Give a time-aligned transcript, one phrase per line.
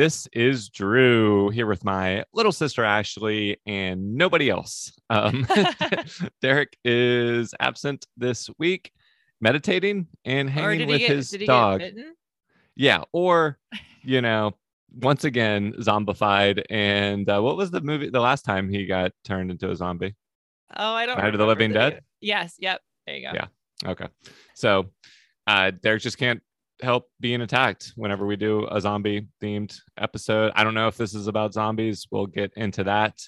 [0.00, 4.98] This is Drew here with my little sister Ashley and nobody else.
[5.10, 5.46] Um,
[6.40, 8.92] Derek is absent this week,
[9.42, 11.82] meditating and hanging with get, his dog.
[12.74, 13.58] Yeah, or
[14.02, 14.54] you know,
[14.90, 16.64] once again zombified.
[16.70, 18.08] And uh, what was the movie?
[18.08, 20.16] The last time he got turned into a zombie?
[20.74, 21.18] Oh, I don't.
[21.18, 22.00] Night of the Living Dead?
[22.22, 22.54] Yes.
[22.58, 22.80] Yep.
[23.06, 23.32] There you go.
[23.34, 23.46] Yeah.
[23.84, 24.06] Okay,
[24.54, 24.86] so
[25.46, 26.42] uh, Derek just can't
[26.82, 30.52] help being attacked whenever we do a zombie themed episode.
[30.54, 32.06] I don't know if this is about zombies.
[32.10, 33.18] We'll get into that.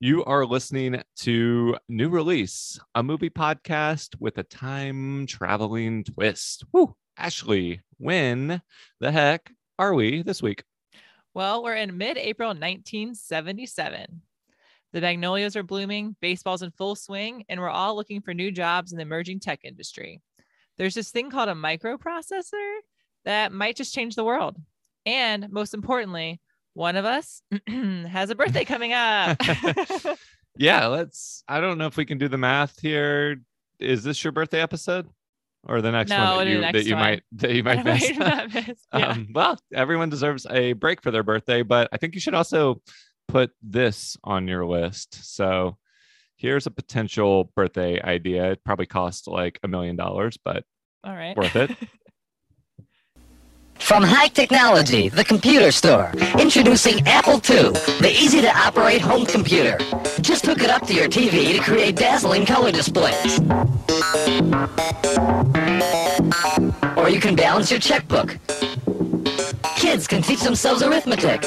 [0.00, 6.64] You are listening to New Release, a movie podcast with a time traveling twist.
[6.72, 6.94] Woo!
[7.16, 8.62] Ashley, when
[9.00, 10.62] the heck are we this week?
[11.34, 14.22] Well, we're in mid-April 1977.
[14.92, 18.92] The magnolias are blooming, baseball's in full swing, and we're all looking for new jobs
[18.92, 20.22] in the emerging tech industry.
[20.78, 22.76] There's this thing called a microprocessor
[23.24, 24.56] that might just change the world.
[25.04, 26.40] And most importantly,
[26.74, 29.36] one of us has a birthday coming up.
[30.56, 31.42] yeah, let's.
[31.48, 33.40] I don't know if we can do the math here.
[33.80, 35.08] Is this your birthday episode?
[35.66, 37.02] Or the next No, one that you that you one.
[37.02, 38.10] might that you might miss.
[38.16, 38.78] miss.
[38.94, 39.10] Yeah.
[39.12, 42.80] Um, well, everyone deserves a break for their birthday, but I think you should also
[43.26, 45.34] put this on your list.
[45.34, 45.76] So
[46.38, 48.52] here's a potential birthday idea.
[48.52, 50.64] It probably costs like a million dollars, but
[51.04, 51.36] all right.
[51.36, 51.76] worth it.
[53.74, 59.78] From High Technology, the computer store, introducing Apple II, the easy-to-operate home computer.
[60.20, 63.38] Just hook it up to your TV to create dazzling color displays.
[66.96, 68.36] Or you can balance your checkbook.
[69.76, 71.44] Kids can teach themselves arithmetic.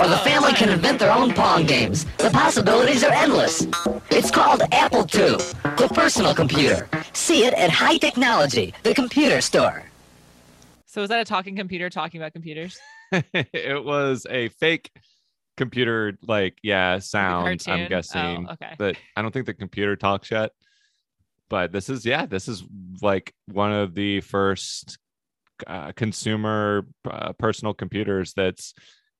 [0.00, 2.06] Or the family can invent their own Pong games.
[2.16, 3.66] The possibilities are endless.
[4.10, 5.36] It's called Apple II,
[5.76, 6.88] the personal computer.
[7.12, 9.84] See it at High Technology, the computer store.
[10.86, 12.78] So is that a talking computer talking about computers?
[13.12, 14.90] it was a fake
[15.58, 17.62] computer, like yeah, sound.
[17.68, 18.74] I'm guessing, Oh, okay.
[18.78, 20.52] but I don't think the computer talks yet.
[21.50, 22.64] But this is yeah, this is
[23.02, 24.98] like one of the first
[25.66, 28.72] uh, consumer uh, personal computers that's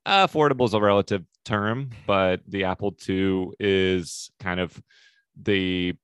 [0.06, 4.80] uh, affordable is a relative term, but the Apple II is kind of
[5.40, 5.94] the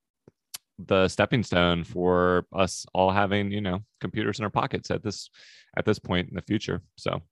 [0.78, 5.30] the stepping stone for us all having you know computers in our pockets at this
[5.76, 6.82] at this point in the future.
[6.96, 7.22] So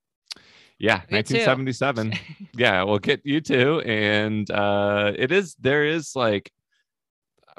[0.79, 1.37] yeah, Me too.
[1.37, 2.15] 1977.
[2.57, 3.81] yeah, we'll get you too.
[3.81, 6.51] And uh it is there is like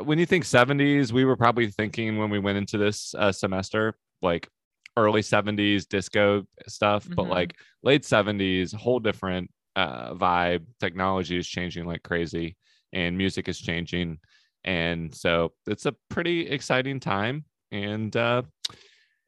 [0.04, 3.96] when you think 70s, we were probably thinking when we went into this uh, semester,
[4.22, 4.50] like
[4.98, 7.30] early 70s disco stuff, but Mhm.
[7.30, 10.66] like late 70s, whole different uh vibe.
[10.80, 12.56] Technology is changing like crazy
[12.94, 14.20] and music is changing.
[14.64, 18.44] And so it's a pretty exciting time and uh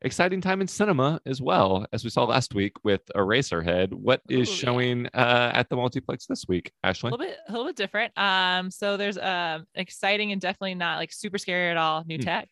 [0.04, 3.92] exciting time in cinema as well as we saw last week with Eraserhead.
[3.94, 4.58] What is Ooh, yeah.
[4.58, 7.10] showing uh, at the multiplex this week, Ashley?
[7.10, 8.18] a little bit a little bit different.
[8.18, 12.24] Um, so there's um exciting and definitely not like super scary at all new Hmm.
[12.24, 12.50] tech.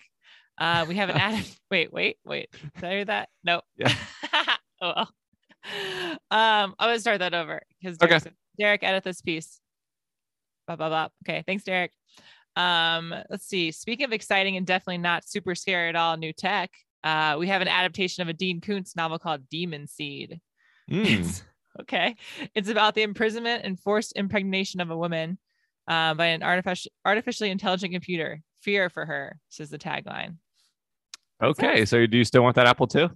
[0.58, 1.46] Uh, we have an added.
[1.70, 2.50] wait, wait, wait.
[2.76, 3.30] Did I hear that?
[3.44, 3.62] No.
[3.78, 3.94] Yeah.
[4.82, 5.10] oh well.
[6.32, 8.20] Um, I'm gonna start that over because Okay.
[8.20, 9.60] Derek, Derek, edit this piece.
[10.68, 11.12] Bop, bop, bop.
[11.28, 11.92] Okay, thanks, Derek.
[12.56, 13.72] Um, let's see.
[13.72, 16.72] Speaking of exciting and definitely not super scary at all, new tech.
[17.04, 20.40] Uh, we have an adaptation of a Dean Koontz novel called Demon Seed.
[20.90, 21.44] Mm, It's-
[21.82, 22.16] okay.
[22.56, 25.38] It's about the imprisonment and forced impregnation of a woman
[25.88, 28.42] uh, by an artificial, artificially intelligent computer.
[28.62, 30.38] Fear for her, says the tagline.
[31.44, 33.10] Okay, so do you still want that Apple II?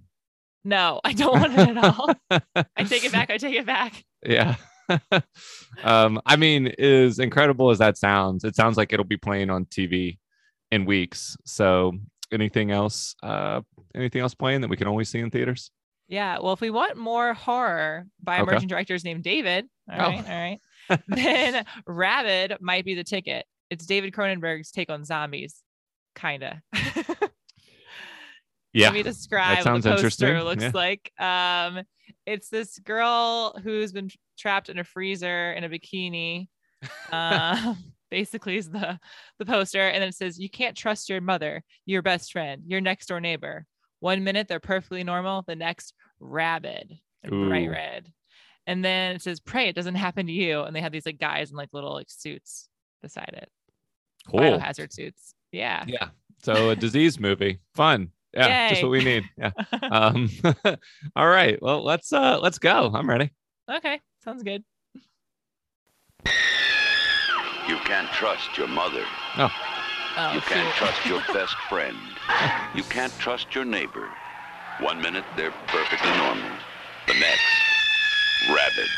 [0.64, 2.14] No, I don't want it at all.
[2.76, 3.30] I take it back.
[3.30, 4.04] I take it back.
[4.24, 4.56] Yeah.
[5.84, 9.64] um, I mean, as incredible as that sounds, it sounds like it'll be playing on
[9.66, 10.18] TV
[10.70, 11.36] in weeks.
[11.46, 11.92] So
[12.32, 13.14] anything else?
[13.22, 13.62] Uh,
[13.94, 15.70] anything else playing that we can only see in theaters?
[16.08, 16.38] Yeah.
[16.42, 18.50] Well, if we want more horror by Okay.
[18.50, 20.08] emerging directors named David, all Oh.
[20.10, 23.46] right, all right, then Rabid might be the ticket.
[23.70, 25.62] It's David Cronenberg's take on zombies,
[26.16, 26.60] kinda.
[28.72, 28.86] Yeah.
[28.88, 30.70] Let me describe what the poster looks Yeah.
[30.74, 31.12] like.
[31.20, 31.82] Um,
[32.26, 36.48] it's this girl who's been trapped in a freezer in a bikini.
[37.12, 37.76] Um,
[38.10, 38.98] basically, is the
[39.38, 42.80] the poster, and then it says, "You can't trust your mother, your best friend, your
[42.80, 43.66] next door neighbor.
[43.98, 48.10] One minute they're perfectly normal, the next rabid and bright red."
[48.66, 51.18] And then it says, "Pray it doesn't happen to you." And they have these like
[51.18, 52.68] guys in like little like suits
[53.02, 53.50] beside it,
[54.28, 54.40] Cool.
[54.40, 55.34] biohazard suits.
[55.52, 55.84] Yeah.
[55.86, 56.08] Yeah.
[56.42, 57.58] So a disease movie.
[57.74, 58.10] Fun.
[58.34, 58.68] Yeah.
[58.70, 59.24] Just what we need.
[59.36, 59.50] Yeah.
[59.82, 60.30] Um,
[61.16, 61.60] all right.
[61.60, 62.90] Well, let's uh let's go.
[62.94, 63.30] I'm ready.
[63.68, 64.62] okay, sounds good.
[67.68, 69.04] You can't trust your mother.
[69.36, 69.48] Oh.
[70.16, 70.76] Oh, You can't shoot.
[70.76, 71.96] trust your best friend.
[72.74, 74.08] You can't trust your neighbor.
[74.80, 76.50] One minute they're perfectly normal.
[77.06, 77.42] The next,
[78.48, 78.90] Rabid.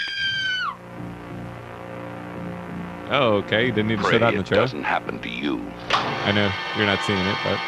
[3.11, 3.67] Oh, okay.
[3.67, 4.63] You didn't need to Pray show that in the it trailer.
[4.63, 5.59] doesn't happen to you.
[5.91, 7.59] I know you're not seeing it, but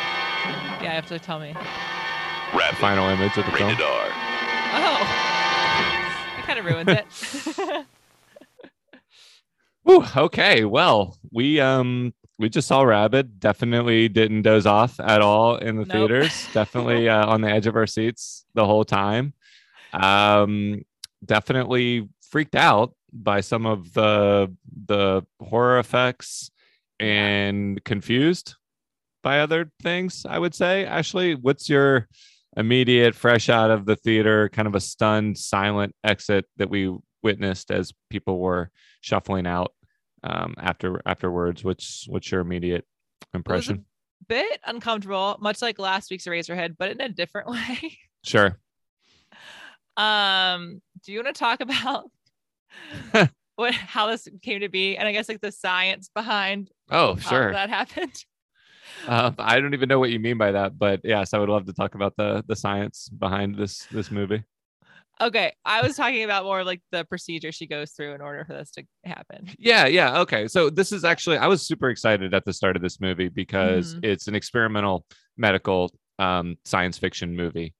[0.84, 1.52] Yeah, you have to tell me.
[1.52, 2.78] the Rabid.
[2.78, 3.68] final image of the film.
[3.70, 4.06] Rated R.
[4.76, 7.86] Oh, it kind of ruins it.
[9.84, 13.38] Whew, okay, well, we um we just saw Rabid.
[13.38, 15.92] Definitely didn't doze off at all in the Nope.
[15.92, 16.48] theaters.
[16.52, 19.34] Definitely uh, on the edge of our seats the whole time.
[19.92, 20.82] Um,
[21.24, 24.52] definitely freaked out by some of the
[24.86, 26.50] the horror effects
[26.98, 28.54] and confused
[29.24, 30.24] by other things.
[30.28, 30.84] I would say.
[30.84, 32.06] Ashley, what's your
[32.56, 37.72] immediate, fresh out of the theater, kind of a stunned, silent exit that we witnessed
[37.72, 39.72] as people were shuffling out
[40.22, 41.64] um, after afterwards.
[41.64, 42.84] What's what's your immediate
[43.34, 43.86] impression?
[44.28, 47.98] Bit uncomfortable, much like last week's Eraserhead, but in a different way.
[48.22, 48.56] Sure.
[49.96, 52.10] Um, do you want to talk about
[53.56, 57.30] what how this came to be, and I guess like the science behind Oh, how
[57.30, 57.52] sure.
[57.52, 58.24] that happened?
[59.06, 61.66] Uh, I don't even know what you mean by that, but yes, I would love
[61.66, 64.42] to talk about the the science behind this this movie.
[65.20, 68.52] Okay, I was talking about more like the procedure she goes through in order for
[68.54, 69.48] this to happen.
[69.58, 70.18] Yeah, yeah.
[70.20, 70.48] Okay.
[70.48, 73.94] So this is actually I was super excited at the start of this movie because
[73.94, 74.04] Mhm.
[74.04, 75.06] it's an experimental
[75.36, 77.74] medical um science fiction movie,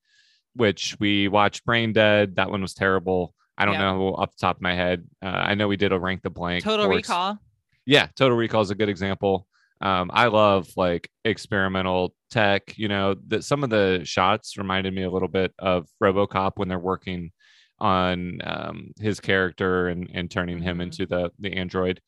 [0.54, 2.36] which we watched Brain Dead.
[2.36, 3.34] That one was terrible.
[3.58, 3.92] I don't Yeah.
[3.92, 5.04] know off the top of my head.
[5.22, 6.62] Uh, I know we did a rank the blank.
[6.64, 7.38] Total Recall.
[7.86, 9.46] Yeah, Total Recall is a good example.
[9.84, 12.76] Um, I love like experimental tech.
[12.78, 16.68] You know, that some of the shots reminded me a little bit of RoboCop when
[16.68, 17.30] they're working
[17.78, 20.82] on um, his character and and turning him Mhm.
[20.84, 22.00] into the the android.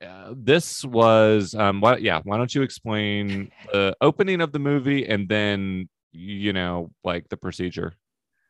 [0.00, 5.04] Uh, this was um what yeah why don't you explain the opening of the movie
[5.04, 7.92] and then you know like the procedure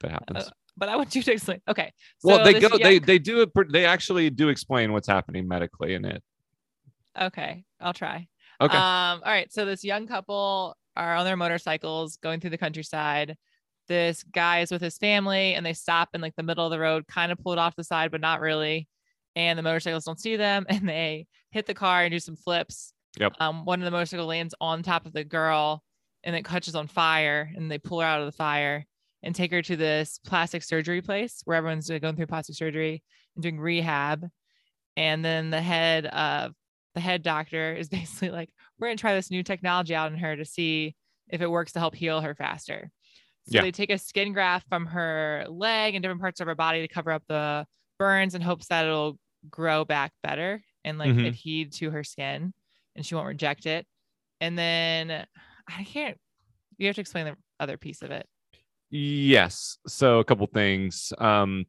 [0.02, 1.62] that happens But I want you to explain.
[1.66, 1.90] Okay.
[2.22, 6.04] well they this go they they do they actually do explain what's happening medically in
[6.04, 6.22] it
[7.18, 8.28] Okay, I'll try.
[8.60, 9.52] Okay Um, all right.
[9.52, 13.36] So this young couple are on their motorcycles going through the countryside.
[13.86, 16.78] This guy is with his family and they stop in like the middle of the
[16.78, 18.88] road, kind of pulled off the side, but not really.
[19.36, 22.92] And the motorcycles don't see them and they hit the car and do some flips.
[23.18, 23.34] Yep.
[23.40, 25.82] Um, one of the motorcycle lands on top of the girl
[26.24, 28.84] and it catches on fire and they pull her out of the fire
[29.22, 33.02] and take her to this plastic surgery place where everyone's going through plastic surgery
[33.34, 34.26] and doing rehab.
[34.96, 36.54] And then the head of
[36.98, 40.18] the head doctor is basically like, we're going to try this new technology out on
[40.18, 40.96] her to see
[41.28, 42.90] if it works to help heal her faster.
[43.48, 43.62] So Yeah.
[43.62, 46.92] they take a skin graft from her leg and different parts of her body to
[46.92, 47.66] cover up the
[47.98, 49.18] burns in hopes that it'll
[49.48, 51.26] grow back better and like Mhm.
[51.28, 52.52] adhere to her skin
[52.96, 53.86] and she won't reject it.
[54.40, 55.26] And then
[55.68, 56.18] I can't,
[56.78, 58.26] you have to explain the other piece of it.
[58.90, 59.78] Yes.
[59.86, 61.12] So a couple things.
[61.18, 61.66] Um,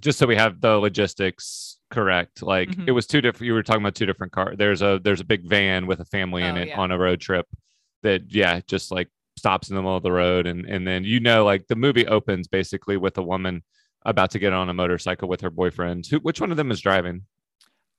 [0.00, 2.42] just so we have the logistics correct.
[2.42, 2.88] Like Mhm.
[2.88, 3.46] it was two different.
[3.46, 4.56] You were talking about two different cars.
[4.58, 6.78] There's a there's a big van with a family in Oh, it yeah.
[6.80, 7.46] on a road trip.
[8.02, 9.08] That yeah, just like
[9.38, 12.06] stops in the middle of the road, and and then you know like the movie
[12.06, 13.62] opens basically with a woman
[14.04, 16.06] about to get on a motorcycle with her boyfriend.
[16.06, 17.22] Who which one of them is driving?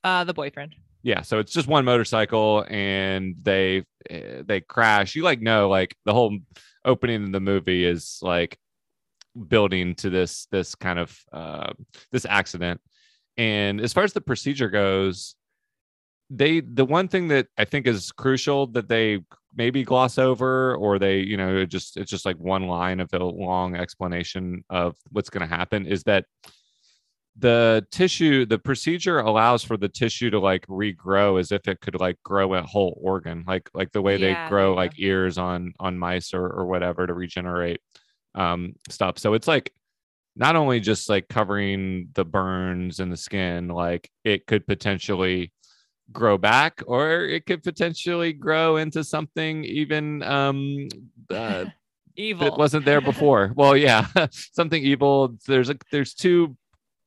[0.04, 0.76] Uh, the boyfriend.
[1.04, 5.96] yeah so it's just one motorcycle and they eh, they crash you like know like
[6.04, 6.38] the whole
[6.84, 8.58] opening of the movie is like
[9.48, 11.72] building to this this kind of uh
[12.12, 12.80] this accident
[13.38, 15.36] and as far as the procedure goes
[16.30, 19.20] they the one thing that i think is crucial that they
[19.56, 23.10] maybe gloss over or they you know it just it's just like one line of
[23.14, 26.26] a long explanation of what's going to happen is that
[27.38, 32.00] the tissue the procedure allows for the tissue to like regrow as if it could
[32.00, 35.38] like grow a whole organ like like the way Yeah, they grow you like ears
[35.40, 37.82] on on mice or, or whatever to regenerate
[38.36, 39.18] um stuff.
[39.18, 39.74] So it's like
[40.36, 45.52] not only just like covering the burns and the skin like it could potentially
[46.12, 50.88] grow back or it could potentially grow into something even um
[51.30, 51.66] uh,
[52.16, 52.46] Evil.
[52.52, 53.52] that wasn't there before.
[53.56, 55.36] well, yeah, something evil.
[55.48, 56.56] There's a there's two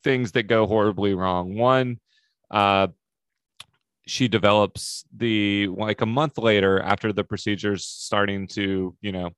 [0.03, 1.57] things that go horribly wrong.
[1.57, 2.01] One,
[2.51, 2.89] uh,
[4.07, 9.31] she develops the like a month later after the procedures starting to you know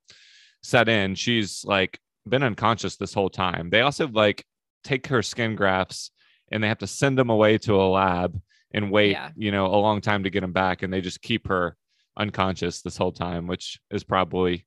[0.63, 1.13] set in.
[1.15, 3.69] She's like been unconscious this whole time.
[3.69, 4.43] They also like
[4.83, 6.11] take her skin grafts
[6.51, 8.39] and they have to send them away to a lab
[8.73, 9.31] and wait Yeah.
[9.35, 11.75] you know a long time to get them back and they just keep her
[12.17, 14.65] unconscious this whole time which is probably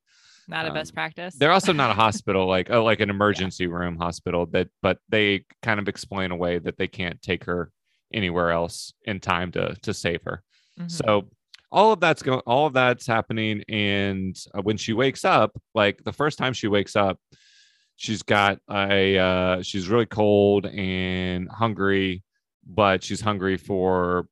[0.48, 1.34] Not a um, best practice.
[1.36, 5.44] they're also not a hospital like oh like an emergency room hospital that but they
[5.62, 7.70] kind of explain away that they can't take her
[8.12, 10.42] anywhere else in time to to save her
[10.80, 10.90] Mhm.
[10.90, 11.28] so
[11.70, 16.02] all of that's going all of that's happening and uh, when she wakes up like
[16.04, 17.18] the first time she wakes up
[18.02, 22.24] she's got a uh, she's really cold and hungry,
[22.66, 24.26] but she's hungry for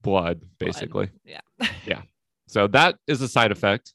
[0.00, 1.10] blood, basically.
[1.24, 1.40] Yeah.
[1.86, 2.02] Yeah.
[2.46, 3.94] So that is a side effect.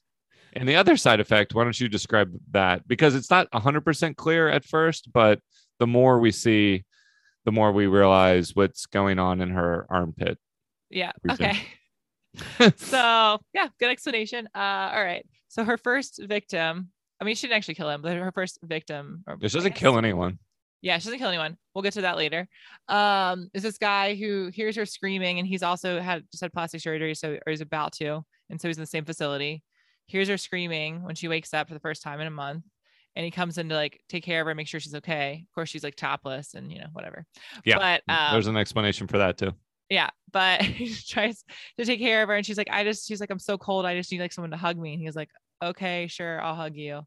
[0.52, 2.86] And the other side effect, why don't you describe that?
[2.86, 5.40] Because it's not 100% clear at first, but
[5.78, 6.84] the more we see,
[7.44, 10.38] the more we realize what's going on in her armpit.
[10.90, 11.12] Yeah.
[11.22, 11.56] Region.
[12.60, 12.72] Okay.
[12.76, 14.48] so yeah, good explanation.
[14.54, 15.26] Uh, all right.
[15.48, 16.90] So her first victim.
[17.20, 19.24] I mean, she didn't actually kill him, but her first victim.
[19.26, 20.38] Or This doesn't kill anyone.
[20.82, 21.56] Yeah, she doesn't kill anyone.
[21.74, 22.46] We'll get to that later.
[22.88, 26.80] Um, is this guy who hears her screaming, and he's also had just had plastic
[26.80, 29.62] surgery, so or he's about to, and so he's in the same facility.
[30.06, 32.64] Hears her screaming when she wakes up for the first time in a month,
[33.16, 35.44] and he comes in to like take care of her, make sure she's okay.
[35.48, 37.24] Of course, she's like topless and you know whatever.
[37.64, 39.52] Yeah, But um, There's an explanation for that too.
[39.88, 41.42] yeah, but he tries
[41.78, 43.86] to take care of her, and she's like, I just, she's like, I'm so cold,
[43.86, 44.92] I just need like someone to hug me.
[44.92, 45.30] And he's like,
[45.62, 47.02] Okay, sure, I'll hug you.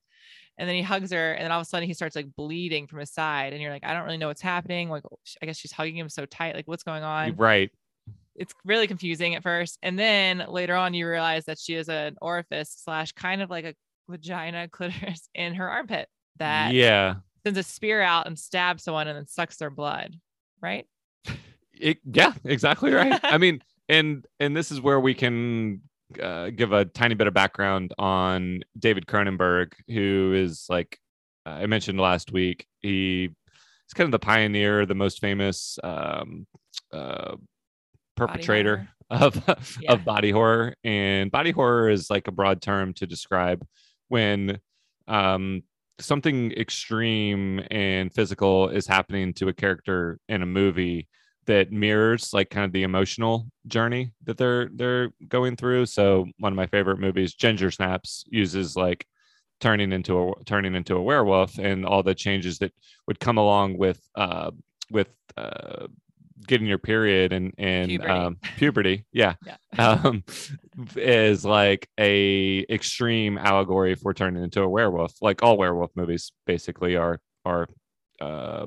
[0.58, 2.88] And then he hugs her, and then all of a sudden he starts like bleeding
[2.88, 4.90] from his side, and you're like, I don't really know what's happening.
[4.90, 6.56] Like, oh, I guess she's hugging him so tight.
[6.56, 7.36] Like, what's going on?
[7.36, 7.72] Right.
[8.36, 12.16] It's really confusing at first, and then later on you realize that she is an
[12.22, 13.74] orifice slash kind of like a
[14.10, 17.16] vagina clitoris in her armpit that yeah.
[17.46, 20.16] sends a spear out and stabs someone and then sucks their blood.
[20.62, 20.86] Right?
[21.80, 23.20] It, yeah, exactly right.
[23.24, 25.82] I mean, and and this is where we can
[26.22, 30.98] uh, give a tiny bit of background on David Cronenberg, who is like
[31.46, 32.66] uh, I mentioned last week.
[32.80, 36.48] He is kind of the pioneer, the most famous um,
[36.94, 37.36] uh,
[38.16, 39.42] perpetrator of
[39.80, 39.94] Yeah.
[39.94, 43.66] of body horror, and body horror is like a broad term to describe
[44.08, 44.60] when
[45.08, 45.64] um,
[46.00, 51.08] something extreme and physical is happening to a character in a movie
[51.50, 55.88] that mirrors like kind of the emotional journey that they're they're going through.
[55.88, 59.06] So one of my favorite movies, Ginger Snaps, uses like
[59.60, 62.72] turning into a turning into a werewolf and all the changes that
[63.08, 64.52] would come along with uh
[64.92, 65.88] with uh
[66.48, 68.10] getting your period and and Puberty.
[68.12, 69.58] um puberty yeah Yeah.
[69.78, 70.24] um
[70.96, 76.96] is like a extreme allegory for turning into a werewolf like all werewolf movies basically
[76.96, 77.68] are are
[78.22, 78.66] uh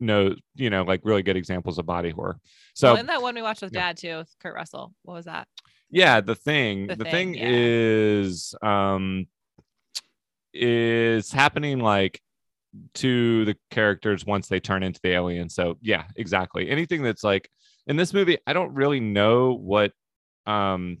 [0.00, 2.38] no you know like really good examples of body horror
[2.74, 3.88] so well, in that one we watched with yeah.
[3.88, 4.92] dad too, with Kurt Russell.
[5.02, 5.46] What was that?
[5.90, 7.48] yeah the thing The the, Thing, thing, yeah.
[7.50, 9.26] is um
[10.52, 12.20] is happening like
[12.94, 17.48] to the characters once they turn into the alien so yeah exactly anything that's like
[17.86, 19.92] in this movie i don't really know what
[20.46, 20.98] um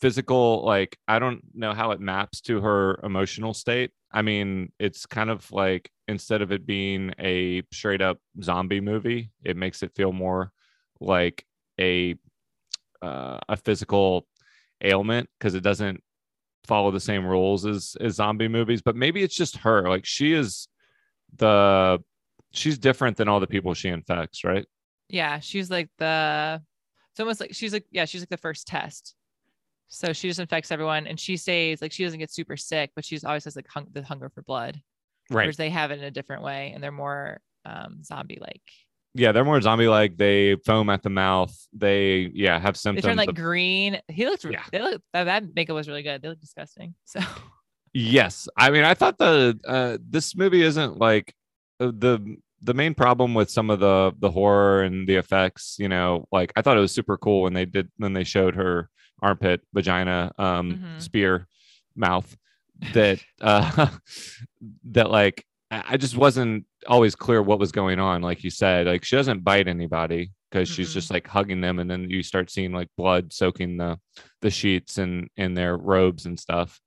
[0.00, 5.06] physical like i don't know how it maps to her emotional state i mean it's
[5.06, 9.94] kind of like instead of it being a straight up zombie movie it makes it
[9.94, 10.52] feel more
[11.00, 11.44] like
[11.80, 12.14] a
[13.02, 14.26] uh, a physical
[14.82, 16.02] ailment because it doesn't
[16.64, 20.32] follow the same rules as as zombie movies but maybe it's just her like she
[20.32, 20.68] is
[21.36, 21.98] the
[22.52, 24.66] she's different than all the people she infects right
[25.08, 26.60] Yeah, she's like the.
[27.12, 29.14] It's almost like she's like yeah, she's like the first test.
[29.88, 33.04] So she just infects everyone, and she stays like she doesn't get super sick, but
[33.04, 34.80] she's always has like hung- the hunger for blood.
[35.28, 38.62] Whereas they have it in a different way, and they're more um, zombie like.
[39.14, 43.02] yeah they're more zombie like they foam at the mouth they yeah have symptoms.
[43.02, 44.00] They turn like of- green.
[44.08, 44.44] He looks.
[44.44, 44.62] Yeah.
[44.70, 45.02] They look.
[45.12, 46.22] That, that makeup was really good.
[46.22, 46.94] They look disgusting.
[47.06, 47.20] So
[47.92, 51.34] Yes, I mean, I thought the uh, this movie isn't like
[51.80, 55.76] uh, the the main problem with some of the the horror and the effects.
[55.78, 58.54] You know, like I thought it was super cool when they did when they showed
[58.56, 58.90] her
[59.22, 61.00] armpit, vagina, um, Mhm.
[61.02, 61.48] spear,
[61.94, 62.36] mouth.
[62.92, 63.88] That uh,
[64.90, 68.22] that like I just wasn't always clear what was going on.
[68.22, 70.94] Like you said, like she doesn't bite anybody because she's Mm-mm.
[70.94, 73.98] just like hugging them, and then you start seeing like blood soaking the
[74.42, 76.80] the sheets and in their robes and stuff.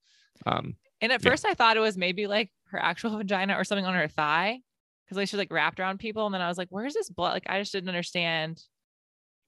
[0.46, 1.30] Um, And at Yeah.
[1.30, 4.60] first, I thought it was maybe like her actual vagina or something on her thigh,
[5.04, 6.24] because like she's like wrapped around people.
[6.26, 8.62] And then I was like, "Where's this blood?" Like I just didn't understand.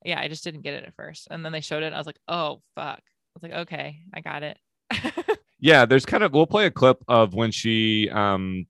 [0.04, 1.28] Yeah, I just didn't get it at first.
[1.30, 1.86] And then they showed it.
[1.86, 4.58] And I was like, "Oh fuck!" I was like, "Okay, I got it."
[5.62, 8.66] yeah there's kind of we'll play a clip of when she um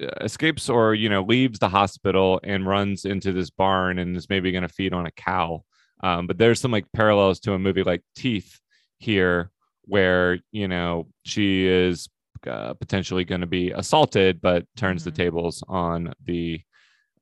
[0.00, 4.28] uh, escapes or you know leaves the hospital and runs into this barn and is
[4.30, 5.62] maybe going to feed on a cow
[6.04, 8.60] um but there's some like parallels to a movie like teeth
[8.98, 9.50] here
[9.84, 12.08] where you know she is
[12.46, 15.04] uh, potentially going to be assaulted but turns Mhm.
[15.06, 16.60] the tables on the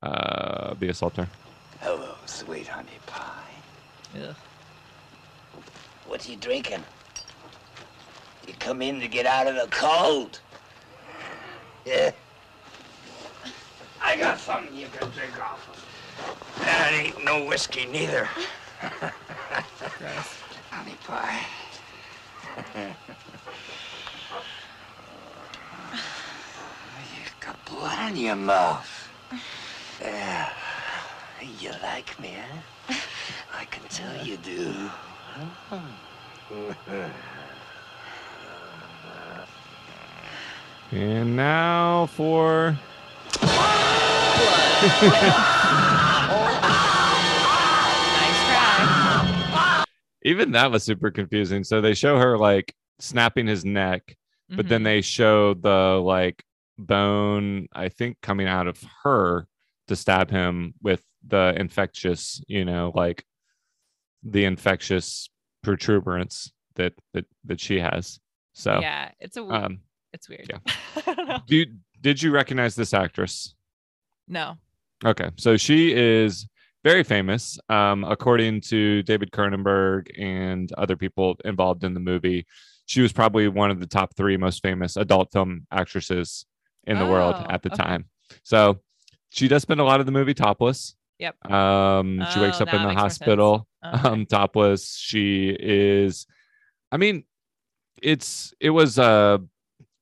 [0.02, 1.26] uh the assaulter
[1.80, 3.54] Hello, sweet honey pie.
[4.14, 4.32] Yeah.
[6.06, 6.82] What are you drinking?
[8.46, 10.40] You come in to get out of the cold.
[11.84, 12.12] Yeah.
[14.00, 16.62] I got something you can drink off of.
[16.64, 18.24] That ain't no whiskey neither.
[20.70, 21.44] Honey pie.
[27.14, 29.08] you got blood in your mouth.
[30.00, 30.52] Yeah.
[31.60, 32.36] You like me,
[32.88, 32.94] huh?
[33.52, 34.90] I can tell you do.
[40.92, 42.76] And now for
[50.22, 51.64] even that was super confusing.
[51.64, 54.16] So they show her like snapping his neck,
[54.48, 54.84] but then Mhm.
[54.84, 56.42] they show the like
[56.78, 59.46] bone, I think, coming out of her
[59.88, 63.24] to stab him with the infectious, you know, like
[64.22, 65.30] the infectious
[65.62, 68.18] protuberance that that that she has.
[68.52, 69.80] So, yeah, it's a um,
[70.16, 70.50] it's weird.
[70.50, 71.38] yeah.
[71.46, 71.66] Do you,
[72.00, 73.54] did you recognize this actress?
[74.28, 74.56] No.
[75.04, 76.46] Okay, so she is
[76.84, 82.46] very famous, um, according to David Cronenberg and other people involved in the movie.
[82.86, 86.46] She was probably one of the top three most famous adult film actresses
[86.84, 87.82] in the world Oh, at the okay.
[87.82, 88.06] time.
[88.44, 88.78] So
[89.30, 90.94] she does spend a lot of the movie topless.
[91.18, 91.50] Yep.
[91.50, 93.18] Um, she wakes Oh, up in the it makes more sense.
[93.18, 94.08] hospital, Okay.
[94.08, 94.96] um, topless.
[94.96, 96.26] She is,
[96.92, 97.24] I mean,
[98.02, 99.40] it's it was a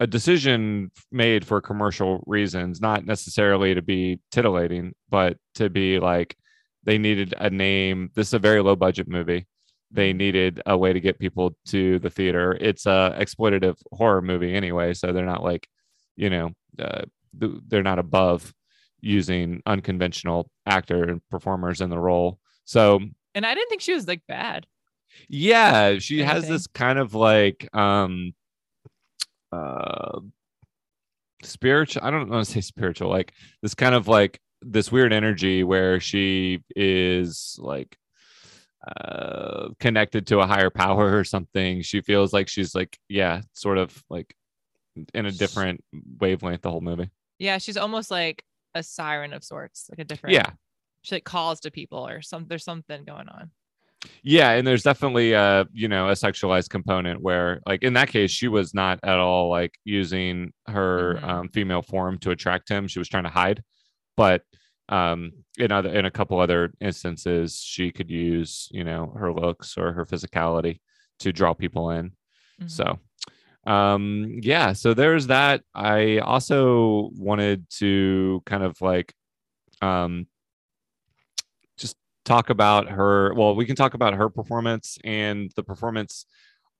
[0.00, 6.36] a decision made for commercial reasons, not necessarily to be titillating, but to be like
[6.82, 8.10] they needed a name.
[8.14, 9.46] This is a very low budget movie.
[9.90, 10.18] They Mm-hmm.
[10.18, 12.56] needed a way to get people to the theater.
[12.60, 15.68] It's a exploitative horror movie anyway, so they're not like,
[16.16, 18.52] you know, uh, they're not above
[19.00, 22.38] using unconventional actor and performers in the role.
[22.64, 23.00] So
[23.34, 24.66] And I didn't think she was like bad.
[25.28, 28.32] yeah, she has this kind of like um
[29.54, 30.20] uh
[31.42, 33.32] spiritual I don't want to say spiritual, like
[33.62, 37.96] this kind of like this weird energy where she is like
[38.86, 41.82] uh connected to a higher power or something.
[41.82, 44.34] She feels like she's like yeah, sort of like
[45.12, 45.82] in a different
[46.20, 47.10] wavelength the whole movie.
[47.38, 50.34] Yeah, she's almost like a siren of sorts, like a different.
[50.34, 50.50] Yeah.
[51.02, 52.46] She like calls to people or some.
[52.48, 53.50] There's something going on.
[54.22, 58.30] Yeah, and there's definitely a you know a sexualized component where like in that case
[58.30, 61.28] she was not at all like using her Mhm.
[61.28, 62.88] um, female form to attract him.
[62.88, 63.62] She was trying to hide,
[64.16, 64.42] but
[64.90, 69.78] um in other in a couple other instances she could use you know her looks
[69.78, 70.80] or her physicality
[71.20, 72.12] to draw people in.
[72.60, 72.70] Mhm.
[72.70, 72.98] So
[73.66, 75.62] um yeah, so there's that.
[75.74, 79.14] I also wanted to kind of like
[79.82, 80.26] um
[82.24, 86.26] talk about her well we can talk about her performance and the performance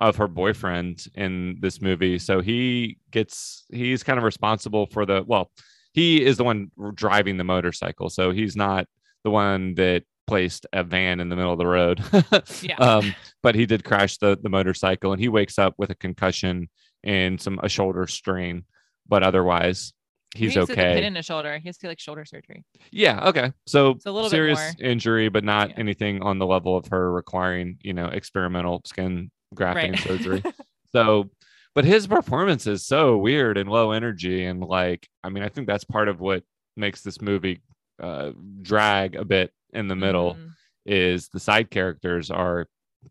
[0.01, 2.19] of her boyfriend in this movie.
[2.19, 5.51] So he gets he's kind of responsible for the well
[5.93, 8.11] he is the one driving the motorcycle.
[8.11, 8.87] So he's not
[9.23, 12.03] the one that placed a van in the middle of the road.
[12.63, 12.77] Yeah.
[12.77, 16.69] um but he did crash the the motorcycle and he wakes up with a concussion
[17.03, 18.65] and some a shoulder strain.
[19.07, 19.93] But otherwise
[20.35, 21.57] He's okay pin in his shoulder.
[21.59, 22.65] He has to like shoulder surgery.
[22.91, 23.29] yeah.
[23.29, 23.53] Okay.
[23.67, 25.75] So It's a little bit serious injury, but not Yeah.
[25.79, 30.01] anything on the level of her requiring, you know, experimental skin grafting Right.
[30.01, 30.43] surgery.
[30.93, 31.29] So,
[31.75, 35.67] but his performance is so weird and low energy, and like, I mean, I think
[35.67, 36.45] that's part of what
[36.77, 37.63] makes this movie
[38.01, 38.31] uh,
[38.63, 40.35] drag a bit in the middle.
[40.35, 40.51] Mhm.
[40.87, 42.69] Is the side characters are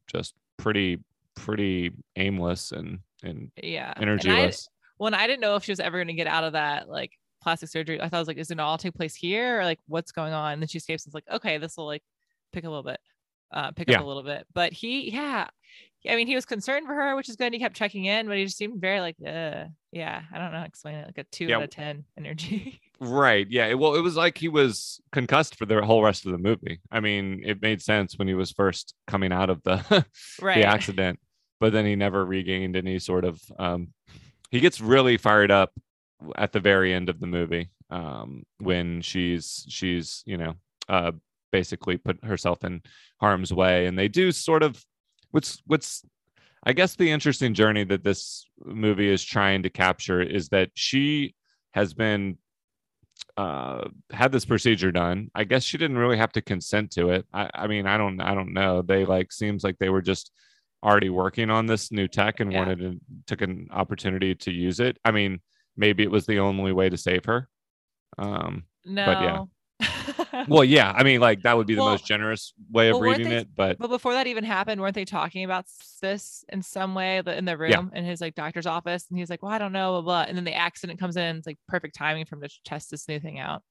[0.08, 1.00] just pretty,
[1.36, 3.94] pretty aimless and and Yeah.
[3.96, 4.68] Energyless.
[5.08, 7.12] And I didn't know if she was ever going to get out of that like
[7.42, 8.00] plastic surgery.
[8.02, 10.34] I thought it was like, is it all take place here or like what's going
[10.34, 10.54] on?
[10.54, 11.04] And then she escapes.
[11.06, 12.04] And it's like, okay, this will like
[12.54, 13.00] pick a little bit,
[13.52, 13.98] uh, pick Yeah.
[14.00, 14.46] up a little bit.
[14.54, 15.48] But he, yeah,
[16.10, 17.54] I mean, he was concerned for her, which is good.
[17.54, 20.58] He kept checking in, but he just seemed very like, uh, yeah, I don't know,
[20.58, 21.58] how to explain it, like a two Yeah.
[21.58, 22.80] out of ten energy.
[23.00, 23.48] Right.
[23.50, 23.74] Yeah.
[23.74, 26.80] Well, it was like he was concussed for the whole rest of the movie.
[26.90, 30.06] I mean, it made sense when he was first coming out of the
[30.42, 30.56] right.
[30.62, 31.20] the accident,
[31.60, 33.42] but then he never regained any sort of.
[33.60, 33.90] Um,
[34.54, 35.72] he gets really fired up
[36.36, 40.54] at the very end of the movie um, when she's she's you know
[40.88, 41.12] uh,
[41.52, 42.84] basically put herself in
[43.20, 44.86] harm's way, and they do sort of
[45.32, 46.06] what's what's
[46.64, 51.34] I guess the interesting journey that this movie is trying to capture is that she
[51.72, 52.38] has been
[53.38, 55.32] uh had this procedure done.
[55.34, 57.26] I guess she didn't really have to consent to it.
[57.34, 58.84] I i mean i don't i don't know.
[58.84, 60.32] They like seems like they were just
[60.84, 62.60] already working on this new tech and Yeah.
[62.60, 65.40] wanted to took an opportunity to use it i mean
[65.78, 67.48] maybe it was the only way to save her
[68.18, 69.06] um no.
[69.06, 70.46] but yeah.
[70.48, 73.10] well yeah i mean like that would be the Well- most generous way of well,
[73.12, 75.66] reading they- it but But before that even happened, weren't they talking about
[76.02, 77.84] this in some way in the room Yeah.
[78.00, 79.06] in his like doctor's office?
[79.10, 81.38] And he's like, "Well, I don't know, blah blah." And then the accident comes in.
[81.38, 83.62] It's like perfect timing for him to test this new thing out.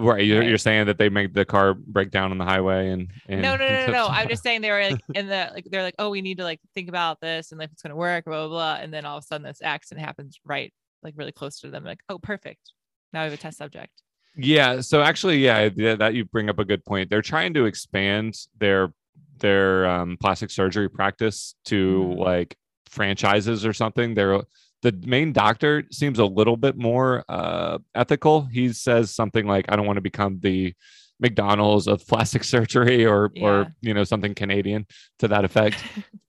[0.00, 0.48] Right you're, Right.
[0.48, 3.56] you're saying that they make the car break down on the highway and, and No,
[3.56, 4.06] no, no, no, no.
[4.06, 6.44] I'm just saying they were like in the like they're like, "Oh, we need to
[6.44, 9.18] like think about this and if it's gonna work, blah blah blah." And then all
[9.18, 11.84] of a sudden, this accident happens right like really close to them.
[11.84, 12.72] Like, oh, perfect.
[13.12, 13.90] Now we have a test subject.
[14.36, 14.80] Yeah.
[14.80, 17.10] So actually, yeah, th- that you bring up a good point.
[17.10, 18.92] They're trying to expand their
[19.38, 22.18] their um, plastic surgery practice to Mhm.
[22.18, 22.56] like
[22.88, 24.14] franchises or something.
[24.14, 24.42] They're
[24.82, 28.42] the main doctor seems a little bit more uh, ethical.
[28.42, 30.74] He says something like, "I don't want to become the
[31.20, 33.46] McDonald's of plastic surgery," or Yeah.
[33.46, 34.86] or you know something Canadian
[35.18, 35.82] to that effect.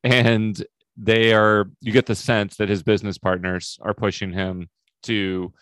[0.03, 0.61] and
[0.97, 4.69] they are you get the sense that his business partners are pushing him
[5.03, 5.53] to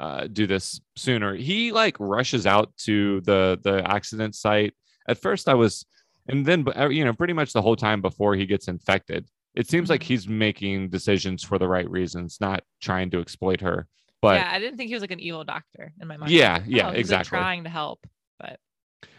[0.00, 4.72] uh, do this sooner he like rushes out to the the accident site
[5.08, 5.84] at first i was
[6.28, 9.26] and then you know pretty much the whole time before he gets infected
[9.58, 10.06] it seems like Mhm.
[10.10, 13.86] he's making decisions for the right reasons not trying to exploit her
[14.22, 16.32] but yeah, I didn't think he was like an evil doctor in my mind.
[16.32, 17.28] Yeah, I was like, yeah, oh, exactly.
[17.38, 18.00] trying to help,
[18.40, 18.58] but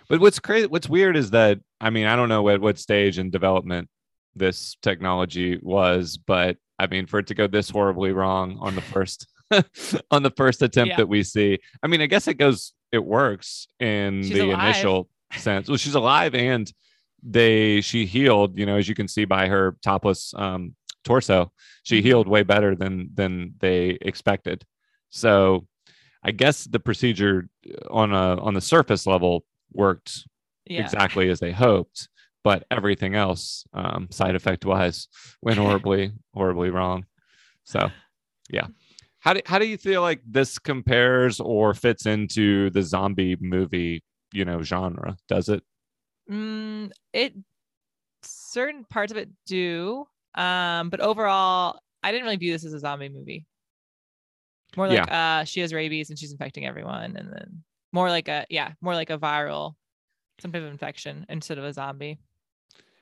[0.09, 3.17] But what's crazy, what's weird is that I mean, I don't know at what stage
[3.17, 3.87] in development
[4.35, 8.81] this technology was, but I mean, for it to go this horribly wrong on the
[8.81, 9.25] first
[10.11, 10.97] on the first attempt Yeah.
[10.97, 14.63] that we see, I mean, I guess it goes, it works in She's the alive.
[14.75, 15.67] initial sense.
[15.69, 16.71] Well, she's alive and
[17.23, 21.51] they she healed, you know, as you can see by her topless um torso,
[21.83, 22.03] she Mhm.
[22.03, 24.65] healed way better than than they expected.
[25.09, 25.67] So
[26.23, 27.49] I guess the procedure
[27.89, 30.27] on a on the surface level worked
[30.65, 30.81] yeah.
[30.81, 32.09] exactly as they hoped,
[32.43, 35.07] but everything else, um, side effect wise,
[35.41, 37.05] went horribly, horribly wrong.
[37.63, 37.91] So,
[38.49, 38.67] yeah.
[39.19, 44.03] How do how do you feel like this compares or fits into the zombie movie,
[44.33, 45.17] you know, genre?
[45.27, 45.63] Does it?
[46.29, 47.33] Mm, it
[48.23, 52.79] certain parts of it do, um, but overall, I didn't really view this as a
[52.79, 53.45] zombie movie.
[54.77, 58.45] More like uh, she has rabies and she's infecting everyone, and then more like a
[58.49, 59.75] yeah, more like a viral,
[60.39, 62.19] some type of infection instead of a zombie.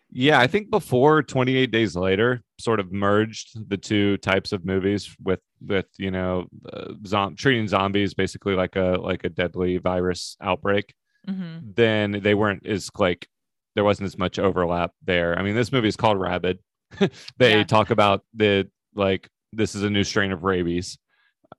[0.10, 5.14] Yeah, I think before 28 Days Later sort of merged the two types of movies
[5.22, 10.38] with with you know uh, zom- treating zombies basically like a like a deadly virus
[10.42, 10.94] outbreak.
[11.28, 13.28] Hmm then they weren't as like
[13.76, 15.38] there wasn't as much overlap there.
[15.38, 16.60] I mean, this movie is called Rabid.
[17.38, 17.64] they Yeah.
[17.64, 20.98] talk about the like this is a new strain of rabies.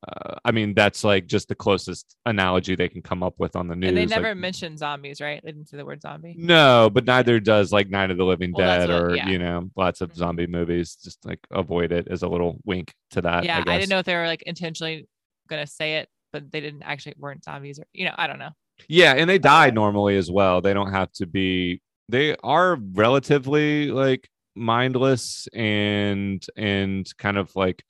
[0.07, 3.69] Uh, I mean, that's like just the closest analogy they can come up with on
[3.69, 3.89] the news.
[3.89, 5.41] And they like- never mentioned zombies, right?
[5.45, 6.35] They didn't say the word zombie.
[6.39, 9.29] no, but neither does like Night of the Living Well, Dead what- or yeah.
[9.29, 10.17] you know lots of Mhm.
[10.17, 10.97] zombie movies.
[11.03, 13.45] Just like avoid it as a little wink to that.
[13.45, 15.07] yeah, I, I, didn't know if they were like intentionally
[15.49, 18.51] gonna say it, but they didn't actually weren't zombies or you know, I don't know.
[18.88, 20.61] Yeah, and they die normally as well.
[20.61, 21.81] They don't have to be.
[22.09, 27.83] They are relatively like mindless and and kind of like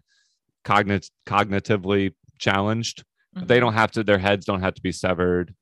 [0.65, 3.05] cognit cognitively challenged.
[3.35, 4.03] But they don't have to.
[4.05, 5.55] Their heads don't have to be severed.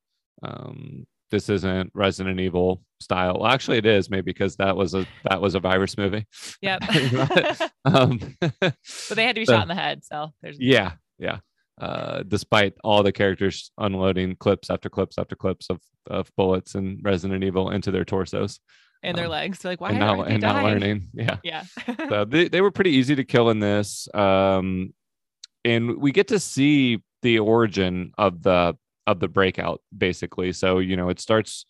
[0.43, 3.39] Um, this isn't Resident Evil style.
[3.41, 6.27] Well, actually, it is maybe because that was a that was a virus movie.
[6.62, 6.83] Yep.
[7.85, 8.75] Um, but
[9.11, 11.39] they had to be So- shot in the head, so there's yeah, yeah.
[11.79, 17.01] Uh, despite all the characters unloading clips after clips after clips of, of bullets and
[17.03, 18.61] Resident Evil into their torsos
[19.03, 19.59] and their um, legs.
[19.59, 21.09] They're like, why and they and not learning.
[21.15, 21.37] Yeah.
[21.43, 21.65] Yeah.
[22.09, 24.09] So they, they were pretty easy to kill in this.
[24.15, 24.95] Um,
[25.65, 30.53] and we get to see the origin of the of the breakout basically.
[30.53, 31.65] So, you know, it starts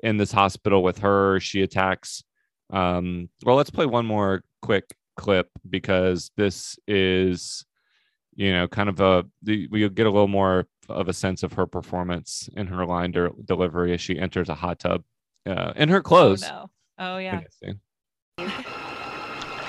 [0.00, 1.38] in this hospital with her.
[1.40, 2.24] She attacks.
[2.72, 4.84] Um, well, let's play one more quick
[5.16, 7.66] clip because this is,
[8.34, 11.52] you know, kind of a the, we get a little more of a sense of
[11.54, 15.02] her performance in her line de- delivery as she enters a hot tub
[15.46, 16.42] uh, in her oh clothes.
[16.42, 16.70] no.
[16.98, 17.40] Oh yeah.
[17.62, 17.80] in
[18.38, 18.50] this.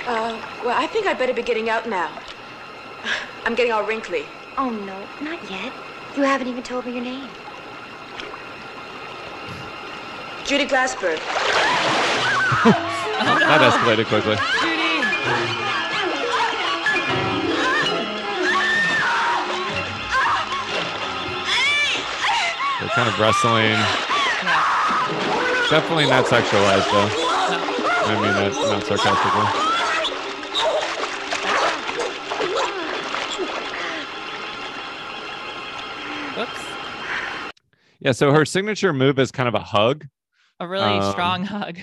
[0.06, 2.12] Uh, well, I think I'd better be getting out now.
[3.46, 4.26] I'm getting all wrinkly.
[4.58, 5.74] Oh, no, not yet.
[6.16, 7.28] You haven't even told me your name.
[10.46, 11.20] Judy Glassberg.
[13.26, 13.40] Oh, no.
[13.40, 14.36] That escalated quickly.
[14.60, 15.73] Judy.
[22.96, 23.72] Kind of wrestling.
[23.72, 25.68] Yeah.
[25.70, 27.08] Definitely not sexualized though.
[27.08, 27.14] No.
[28.06, 29.60] I mean that not sarcastically.
[36.36, 36.66] Whoops.
[38.00, 40.08] Yeah, so her signature move is kind of a hug.
[40.60, 41.78] A really Um, strong hug.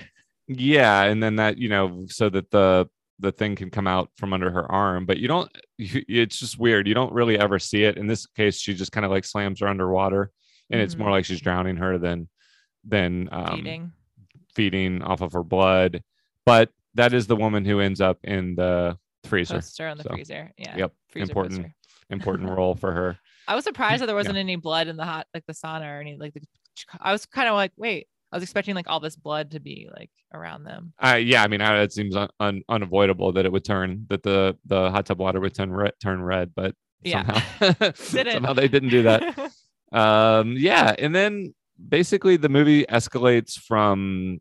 [0.47, 4.33] Yeah, and then that, you know, so that the the thing can come out from
[4.33, 6.87] under her arm, but you don't it's just weird.
[6.87, 7.97] You don't really ever see it.
[7.97, 10.31] In this case, she just kind of like slams her underwater
[10.71, 10.99] and it's Mhm.
[10.99, 12.27] more like she's drowning her than
[12.83, 13.91] than um, Feeding.
[14.55, 16.01] feeding off of her blood.
[16.45, 19.55] But that is the woman who ends up in the freezer.
[19.55, 20.51] Poster on the so, freezer.
[20.57, 20.77] Yeah.
[20.77, 21.61] Yep, Freezer important.
[21.61, 21.75] poster.
[22.09, 23.17] Important role for her.
[23.47, 26.01] I was surprised that there wasn't any blood in the hot, like the sauna or
[26.01, 26.41] any, like the.
[26.99, 29.89] I was kind of like, wait, I was expecting like all this blood to be
[29.95, 30.93] like around them.
[30.99, 34.23] Uh, yeah, I mean, I, it seems un, un, unavoidable that it would turn that
[34.23, 37.41] the the hot tub water would turn red, turn red, but Yeah.
[37.59, 39.51] Somehow, somehow they didn't do that.
[39.91, 41.53] um yeah and then
[41.89, 44.39] basically the movie escalates from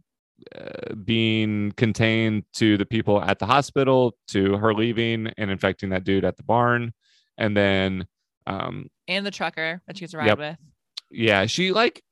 [0.57, 6.05] uh, being contained to the people at the hospital to her leaving and infecting that
[6.05, 6.93] dude at the barn
[7.37, 8.07] and then
[8.47, 10.39] um and the trucker that she gets a ride Yep.
[10.39, 10.57] with.
[11.11, 12.03] yeah she like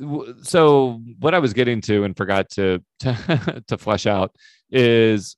[0.00, 4.34] w- so what i was getting to and forgot to to, to flesh out
[4.70, 5.36] is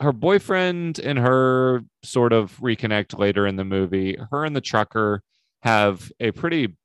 [0.00, 5.22] her boyfriend and her sort of reconnect later in the movie her and the trucker
[5.64, 6.76] have a pretty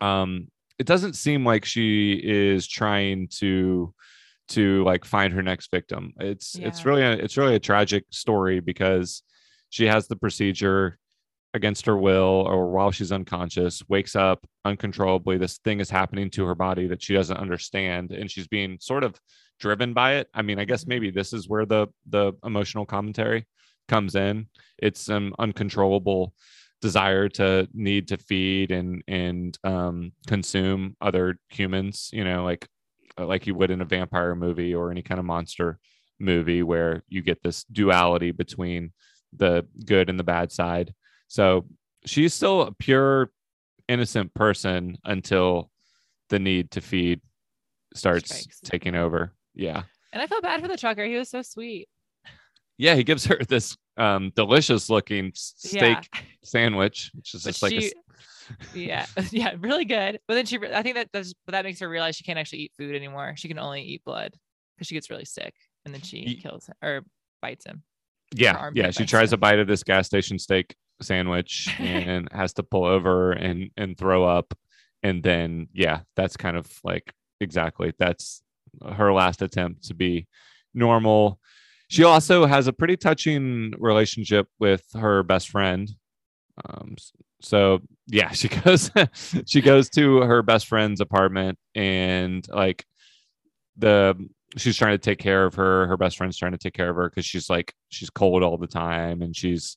[0.00, 3.92] um it doesn't seem like she is trying to
[4.48, 6.12] to like find her next victim.
[6.20, 9.22] It's it's really a, it's really a tragic story because
[9.70, 10.98] she has the procedure
[11.54, 15.38] against her will or while she's unconscious wakes up uncontrollably.
[15.38, 19.02] This thing is happening to her body that she doesn't understand and she's being sort
[19.02, 19.18] of
[19.58, 20.28] driven by it.
[20.34, 23.46] I mean i guess maybe this is where the the emotional commentary
[23.88, 24.46] comes in.
[24.78, 26.34] It's an uncontrollable
[26.82, 32.66] desire to need to feed and and um consume other humans you know like
[33.18, 35.78] like you would in a vampire movie or any kind of monster
[36.20, 38.92] movie where you get this duality between
[39.36, 40.92] the good and the bad side
[41.28, 41.66] so
[42.04, 43.30] she's still a pure
[43.88, 45.70] innocent person until
[46.28, 47.20] the need to feed
[47.94, 48.60] starts Strikes.
[48.60, 51.04] taking over yeah And I felt bad for the trucker.
[51.04, 51.88] He was so sweet.
[52.78, 56.00] yeah he gives her this um delicious looking steak Yeah.
[56.42, 57.92] sandwich which is But just like a she-
[58.74, 60.20] yeah, yeah, really good.
[60.28, 62.60] But then she, I think that does, but that makes her realize she can't actually
[62.60, 63.34] eat food anymore.
[63.36, 64.34] She can only eat blood
[64.76, 65.52] because she gets really sick,
[65.84, 67.02] and then she Ye- kills him or
[67.42, 67.82] bites him.
[68.36, 72.62] yeah yeah she tries a bite of this gas station steak sandwich and has to
[72.62, 74.54] pull over and and throw up
[75.02, 78.42] and then yeah that's kind of like exactly that's
[78.94, 80.26] her last attempt to be
[80.72, 81.38] normal
[81.88, 85.90] she also has a pretty touching relationship with her best friend.
[86.64, 86.96] Um
[87.40, 88.90] so yeah she goes
[89.46, 92.84] she goes to her best friend's apartment and like
[93.76, 94.14] the
[94.56, 96.96] she's trying to take care of her her best friend's trying to take care of
[96.96, 99.76] her because she's like she's cold all the time and she's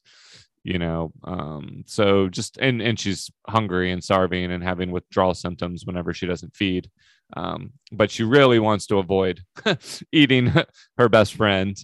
[0.63, 5.85] you know um so just and and she's hungry and starving and having withdrawal symptoms
[5.85, 6.89] whenever she doesn't feed
[7.35, 9.41] um but she really wants to avoid
[10.11, 10.53] eating
[10.97, 11.77] her best friend.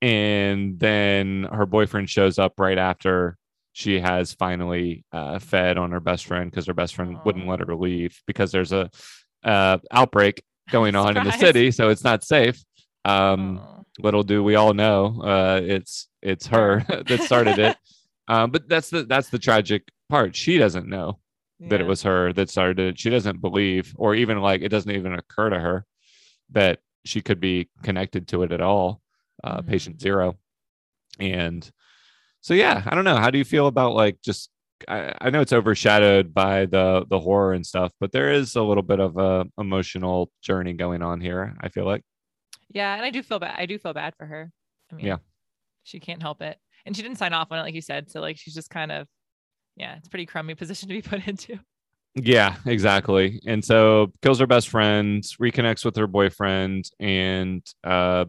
[0.00, 3.36] And then her boyfriend shows up right after
[3.72, 7.60] she has finally uh, fed on her best friend because her best friend wouldn't let
[7.60, 8.90] her leave because there's a
[9.44, 12.62] uh, outbreak going on in the city so it's not safe.
[13.04, 13.60] Um
[13.98, 17.76] little do we all know uh it's it's her that started it.
[18.28, 20.34] Um but that's the that's the tragic part.
[20.34, 21.18] She doesn't know
[21.70, 24.90] that it was her that started it she doesn't believe or even like it doesn't
[24.92, 25.84] even occur to her
[26.50, 29.00] that she could be connected to it at all
[29.44, 29.66] uh Mhm.
[29.68, 30.36] patient zero
[31.20, 31.70] and
[32.40, 34.50] so yeah i don't know how do you feel about like just
[34.88, 38.62] I, I know it's overshadowed by the the horror and stuff but there is a
[38.62, 42.02] little bit of a emotional journey going on here i feel like
[42.74, 43.54] Yeah, and I do feel bad.
[43.58, 44.50] I do feel bad for her.
[44.90, 45.18] I mean, Yeah.
[45.84, 48.10] she can't help it, and she didn't sign off on it, like you said.
[48.10, 49.06] So like, she's just kind of,
[49.76, 51.58] yeah, it's a pretty crummy position to be put into.
[52.14, 53.40] Yeah, exactly.
[53.46, 58.26] And so kills her best friend, reconnects with her boyfriend, and uh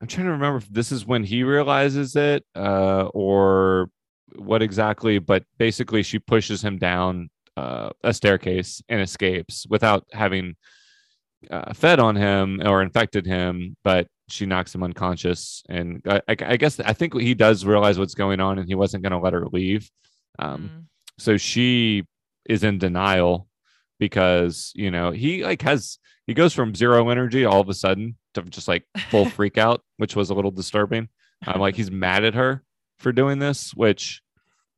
[0.00, 3.88] I'm trying to remember if this is when he realizes it, uh, or
[4.36, 10.56] what exactly, but basically she pushes him down uh, a staircase and escapes without having
[11.50, 15.62] uh, fed on him or infected him, but she knocks him unconscious.
[15.70, 19.02] And I, I guess I think he does realize what's going on, and he wasn't
[19.02, 19.90] going to let her leave.
[20.38, 20.84] Um, Mm.
[21.18, 22.04] so she
[22.48, 23.48] is in denial
[24.00, 28.16] because you know he like has he goes from zero energy all of a sudden
[28.34, 31.08] to just like full freak out which was a little disturbing
[31.46, 32.62] i'm like he's mad at her
[32.98, 34.20] for doing this which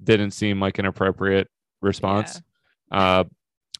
[0.02, 1.48] didn't seem like an appropriate
[1.80, 2.42] response
[2.90, 3.24] uh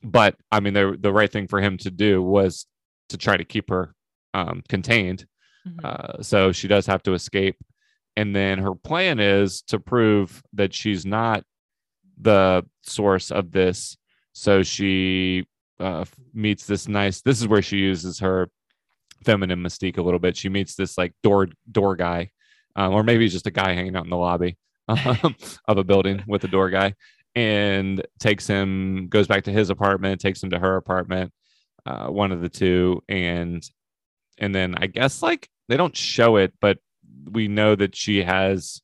[0.02, 2.66] but i mean the the right thing for him to do was
[3.10, 3.94] to try to keep her
[4.34, 5.26] um contained
[5.68, 5.84] Mhm.
[5.84, 7.56] uh, so she does have to escape.
[8.16, 11.42] And then her plan is to prove that she's not
[12.20, 13.96] the source of this.
[14.32, 15.46] So she
[15.80, 17.22] uh, meets this nice.
[17.22, 18.48] This is where she uses her
[19.24, 20.36] feminine mystique a little bit.
[20.36, 22.30] She meets this like door door guy,
[22.74, 24.56] um, or maybe just a guy hanging out in the lobby
[24.88, 26.94] um, of a building with a door guy,
[27.34, 31.32] and takes him goes back to his apartment, takes him to her apartment,
[31.84, 33.68] uh, one of the two, and
[34.38, 36.78] and then I guess like they don't show it, but
[37.30, 38.80] we know that she has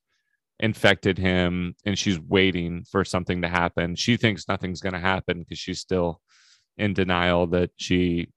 [0.63, 3.97] infected him and she's waiting for something to happen.
[3.97, 6.21] She thinks nothing's going to happen because she's still
[6.79, 8.29] in denial that she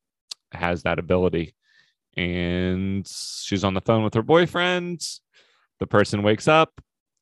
[0.51, 1.55] has that ability.
[2.17, 5.01] And she's on the phone with her boyfriend.
[5.79, 6.71] The person wakes up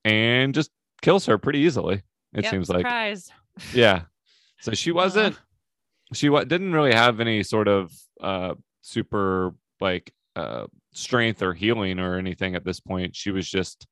[0.05, 2.01] and just kills her pretty easily.
[2.33, 3.29] It Yep, seems like surprise.
[3.73, 4.03] yeah.
[4.61, 5.37] So she wasn't.
[6.13, 12.17] She didn't really have any sort of uh super like uh strength or healing or
[12.17, 13.15] anything at this point.
[13.15, 13.87] She was just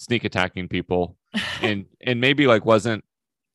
[0.00, 1.16] sneak attacking people
[1.62, 3.04] and and maybe like wasn't.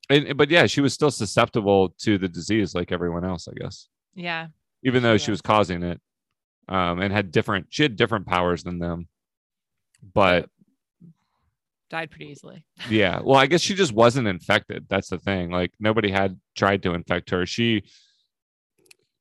[0.10, 3.88] And, but yeah, she was still susceptible to the disease like everyone else, I guess.
[4.14, 4.48] yeah.
[4.84, 5.38] Even though She she was.
[5.40, 6.00] was causing it,
[6.70, 7.68] um, and had different.
[7.72, 9.08] She had different powers than them.
[10.14, 10.48] But
[11.90, 12.66] Died pretty easily.
[12.90, 16.82] yeah well i guess she just wasn't infected that's the thing like nobody had tried
[16.84, 17.84] to infect her she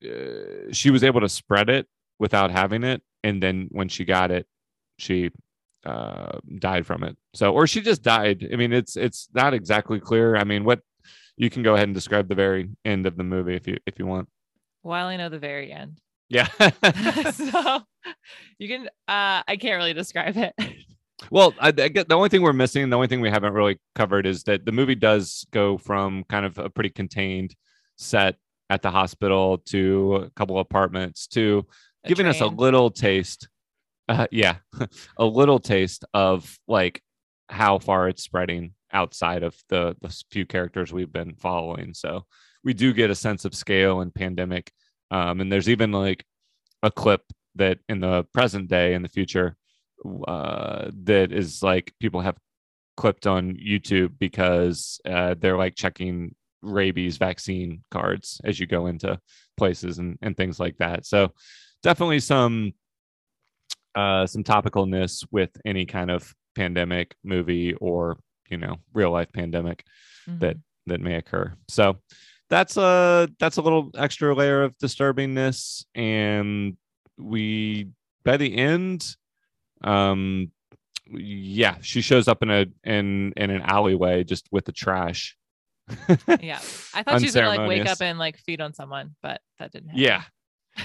[0.05, 1.87] uh, she was able to spread it
[2.19, 4.47] without having it and then when she got it
[4.99, 5.31] she
[5.87, 10.01] uh died from it so or she just died i mean it's it's not exactly
[10.01, 10.81] clear i mean what
[11.37, 13.99] you can go ahead and describe the very end of the movie if you if
[13.99, 14.29] you want
[14.83, 16.01] Well, I know the very end.
[16.31, 16.47] yeah
[17.33, 17.83] so
[18.59, 20.55] you can uh I can't really describe it.
[21.31, 23.79] Well, I, I get the only thing we're missing, the only thing we haven't really
[23.95, 27.55] covered is that the movie does go from kind of a pretty contained
[27.97, 28.37] set
[28.71, 31.67] at the hospital to a couple apartments to
[32.05, 33.49] A giving us a little taste.
[34.09, 34.57] Uh, yeah,
[35.17, 37.03] a little taste of like
[37.49, 41.95] how far it's spreading outside of the the few characters we've been following.
[41.95, 42.27] So
[42.63, 44.73] we do get a sense of scale and pandemic.
[45.11, 46.25] Um, and there's even like
[46.83, 47.23] a clip
[47.57, 49.57] that in the present day in the future
[50.27, 52.37] uh, that is like people have
[52.97, 59.19] clipped on YouTube because uh, they're like checking rabies vaccine cards as you go into
[59.57, 61.07] places and, and things like that.
[61.07, 61.33] So
[61.83, 62.73] definitely some
[63.95, 68.19] uh, some topicalness with any kind of pandemic movie or
[68.51, 69.85] you know real life pandemic
[70.27, 70.61] that Mhm.
[70.87, 71.55] that may occur.
[71.69, 71.99] So
[72.51, 76.77] that's a that's a little extra layer of disturbingness, and
[77.19, 77.89] we
[78.25, 79.17] by the end,
[79.83, 80.51] um,
[81.11, 85.37] yeah, she shows up in a in in an alleyway just with the trash.
[86.41, 86.61] yeah.
[86.95, 89.71] I thought she was gonna like wake up and like feed on someone, but that
[89.73, 90.03] didn't happen.
[90.03, 90.23] Yeah.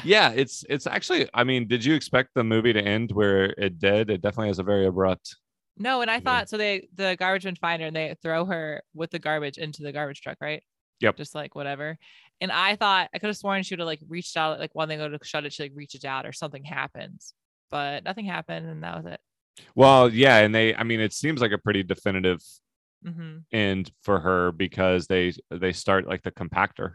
[0.01, 3.79] Yeah, it's it's actually I mean, did you expect the movie to end where it
[3.79, 4.09] did?
[4.09, 5.35] It definitely has a very abrupt
[5.77, 6.19] No, and I Yeah.
[6.19, 9.57] thought so they the garbage men find her and they throw her with the garbage
[9.57, 10.63] into the garbage truck, right?
[11.01, 11.17] Yep.
[11.17, 11.97] Just like whatever.
[12.41, 14.89] And I thought I could have sworn she would have like reached out, like when
[14.89, 17.33] they go to shut it, she like reaches out or something happens.
[17.71, 19.21] But nothing happened and that was it.
[19.75, 22.41] Well, yeah, and they I mean it seems like a pretty definitive
[23.03, 26.93] hmm end for her because they they start like the compactor.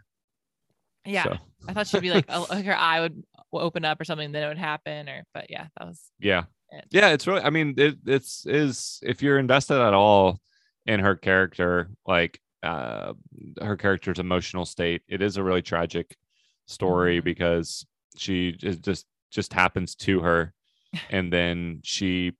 [1.05, 1.23] Yeah.
[1.23, 1.37] So,
[1.67, 4.43] I thought she'd be like, oh, like her eye would open up or something, then
[4.43, 5.07] it would happen.
[5.09, 6.43] Or but yeah, that was yeah.
[6.71, 6.85] it.
[6.91, 10.39] Yeah, it's really I mean it it's is if you're invested at all
[10.85, 13.13] in her character, like uh
[13.61, 16.15] her character's emotional state, it is a really tragic
[16.67, 17.23] story Mhm.
[17.23, 17.85] because
[18.17, 20.53] she it just just happens to her
[21.09, 22.33] and then she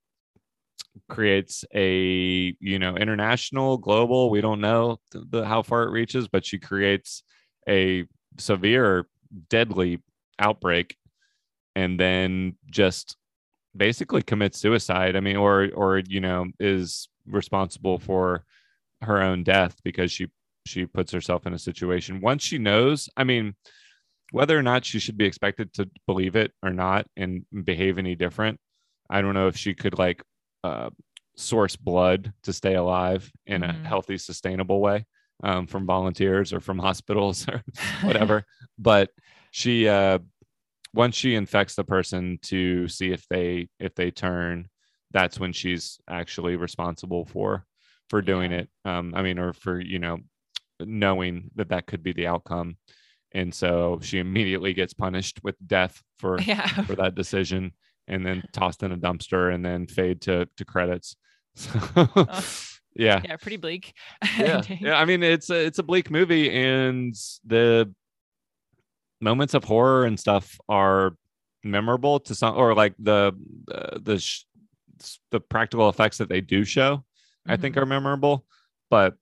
[1.10, 6.28] creates a you know international global we don't know th- the, how far it reaches
[6.30, 7.22] but she creates
[7.68, 8.06] a
[8.38, 9.08] severe
[9.50, 10.00] deadly
[10.40, 10.98] outbreak
[11.76, 13.18] and then just
[13.76, 15.16] basically commits suicide.
[15.16, 18.46] I mean or or you know is responsible for
[19.02, 20.28] her own death because she
[20.66, 22.22] she puts herself in a situation.
[22.22, 23.56] Once she knows i mean
[24.32, 28.16] whether or not she should be expected to believe it or not and behave any
[28.16, 28.60] different
[29.10, 30.24] i don't know if she could like
[30.64, 30.90] uh,
[31.38, 33.86] source blood to stay alive in a Mhm.
[33.86, 35.06] healthy sustainable way
[35.44, 37.64] um, from volunteers or from hospitals or
[38.02, 38.46] whatever.
[38.78, 39.10] But
[39.52, 40.20] she uh
[40.94, 44.70] once she infects the person to see if they if they turn
[45.12, 47.66] that's when she's actually responsible for
[48.10, 48.58] for doing Yeah.
[48.60, 48.70] it.
[48.86, 50.20] Um i mean or for you know
[50.82, 52.78] knowing that that could be the outcome.
[53.32, 56.68] And so she immediately gets punished with death for yeah.
[56.84, 57.72] for that decision
[58.08, 61.16] and then tossed in a dumpster and then fade to to credits.
[61.56, 61.80] So
[62.96, 63.94] yeah yeah, pretty bleak.
[64.38, 64.96] yeah, yeah.
[64.96, 67.14] I mean, it's a it's a bleak movie, and
[67.46, 67.94] the
[69.22, 71.16] moments of horror and stuff are
[71.64, 73.34] memorable to some, or like the
[73.68, 74.46] the the, sh-
[75.32, 77.04] the practical effects that they do show,
[77.46, 77.62] I mm-hmm.
[77.62, 78.46] think are memorable.
[78.90, 79.16] But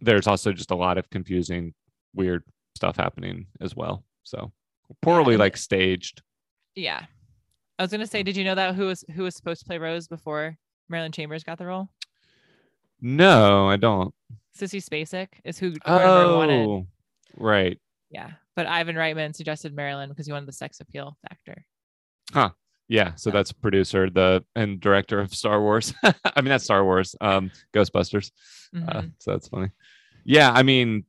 [0.00, 1.74] there's also just a lot of confusing,
[2.14, 2.44] weird
[2.76, 4.04] stuff happening as well.
[4.22, 4.52] So
[5.00, 6.22] poorly and like staged.
[6.74, 7.04] Yeah.
[7.78, 8.26] I was gonna say, mm.
[8.26, 10.56] did you know that who was who was supposed to play Rose before
[10.88, 11.88] Marilyn Chambers got the role?
[13.02, 14.14] No, I don't.
[14.58, 16.66] Sissy Spacek is who Cronenberg wanted.
[16.68, 16.86] Oh,
[17.36, 17.78] right.
[18.10, 18.30] Yeah.
[18.54, 21.64] But Ivan Reitman suggested Marilyn because he wanted the sex appeal factor.
[22.32, 22.50] Huh.
[22.88, 23.34] Yeah, so Yeah.
[23.34, 25.94] that's producer, the and director of Star Wars.
[26.04, 28.30] I mean, that's Star Wars, um, Ghostbusters.
[28.76, 29.12] Uh, Mhm.
[29.18, 29.70] so that's funny.
[30.24, 31.04] Yeah, I mean,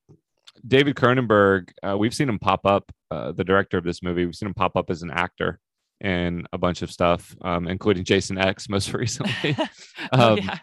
[0.66, 2.92] David Cronenberg, uh, we've seen him pop up.
[3.12, 5.60] Uh, the director of this movie, we've seen him pop up as an actor
[6.00, 9.56] in a bunch of stuff, um, including Jason X most recently.
[10.14, 10.60] oh um, yeah.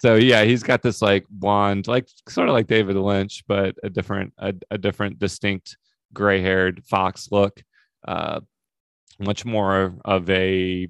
[0.00, 3.90] So yeah, he's got this like wand, like sort of like David Lynch, but a
[3.90, 5.76] different, a, a different, distinct
[6.12, 7.62] gray-haired fox look.
[8.06, 8.40] Uh,
[9.18, 10.88] much more of a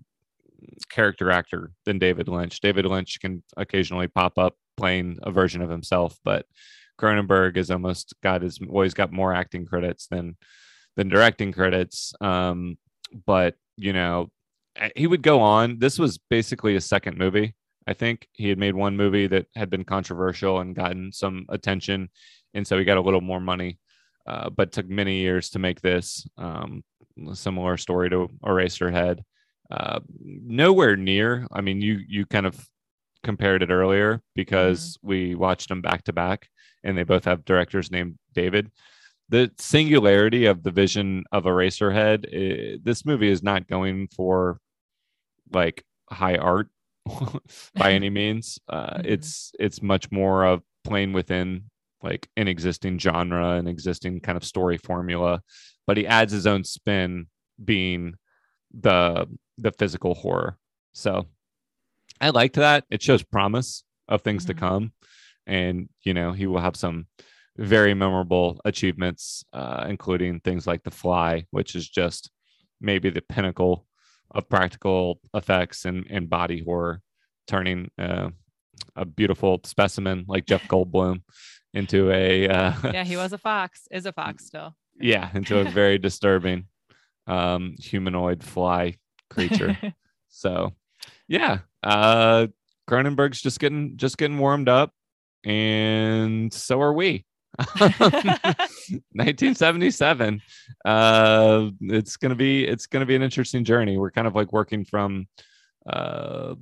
[0.91, 2.61] character actor than David Lynch.
[2.61, 6.47] David Lynch can occasionally pop up playing a version of himself, but
[7.01, 10.37] Cronenberg has almost got his always got more acting credits than
[10.97, 12.13] than directing credits.
[12.21, 12.77] Um,
[13.25, 14.31] but you know,
[14.77, 15.79] eh, he would go on.
[15.79, 17.55] This was basically a second movie.
[17.89, 22.11] I think he had made one movie that had been controversial and gotten some attention,
[22.53, 23.79] and so he got a little more money.
[24.27, 26.27] Uh, but took many years to make this.
[26.37, 26.85] Um,
[27.33, 29.21] similar story to Eraserhead.
[29.71, 31.47] Uh, nowhere near.
[31.51, 32.69] I mean, you you kind of
[33.25, 35.09] compared it earlier because mm-hmm.
[35.09, 36.49] we watched them back to back,
[36.85, 38.71] and they both have directors named David.
[39.31, 42.27] The singularity of the vision of Eraserhead.
[42.27, 44.61] It, eh, this movie is not going for
[45.53, 46.69] like high art
[47.75, 48.59] by any means.
[48.69, 49.07] Uh, mm-hmm.
[49.07, 51.65] It's it's much more of playing within
[52.03, 55.43] like an existing genre, an existing kind of story formula,
[55.87, 57.27] but he adds his own spin,
[57.63, 58.15] being
[58.73, 60.59] the the physical horror.
[60.93, 61.27] So
[62.21, 62.85] I liked that.
[62.91, 64.59] It shows promise of things mm-hmm.
[64.59, 64.93] to come,
[65.47, 67.07] and you know he will have some
[67.57, 72.31] very memorable achievements, uh, including things like The Fly, which is just
[72.81, 73.88] maybe the pinnacle
[74.31, 77.01] of practical effects and, and body horror,
[77.47, 78.31] turning uh,
[78.97, 81.23] a beautiful specimen like Jeff Goldblum
[81.75, 84.75] into a uh, yeah, he was a fox, is a fox still.
[85.01, 86.65] Yeah, into a very disturbing
[87.29, 88.97] um, humanoid fly
[89.31, 89.79] creature.
[90.29, 90.73] so,
[91.29, 92.49] yeah, uh,
[92.91, 94.93] Cronenberg's just getting just getting warmed up,
[95.45, 97.25] and so are we.
[98.91, 100.41] 1977
[100.85, 103.97] uh it's gonna be it's gonna be an interesting journey.
[103.99, 105.27] We're kind of like working from
[105.89, 106.55] uh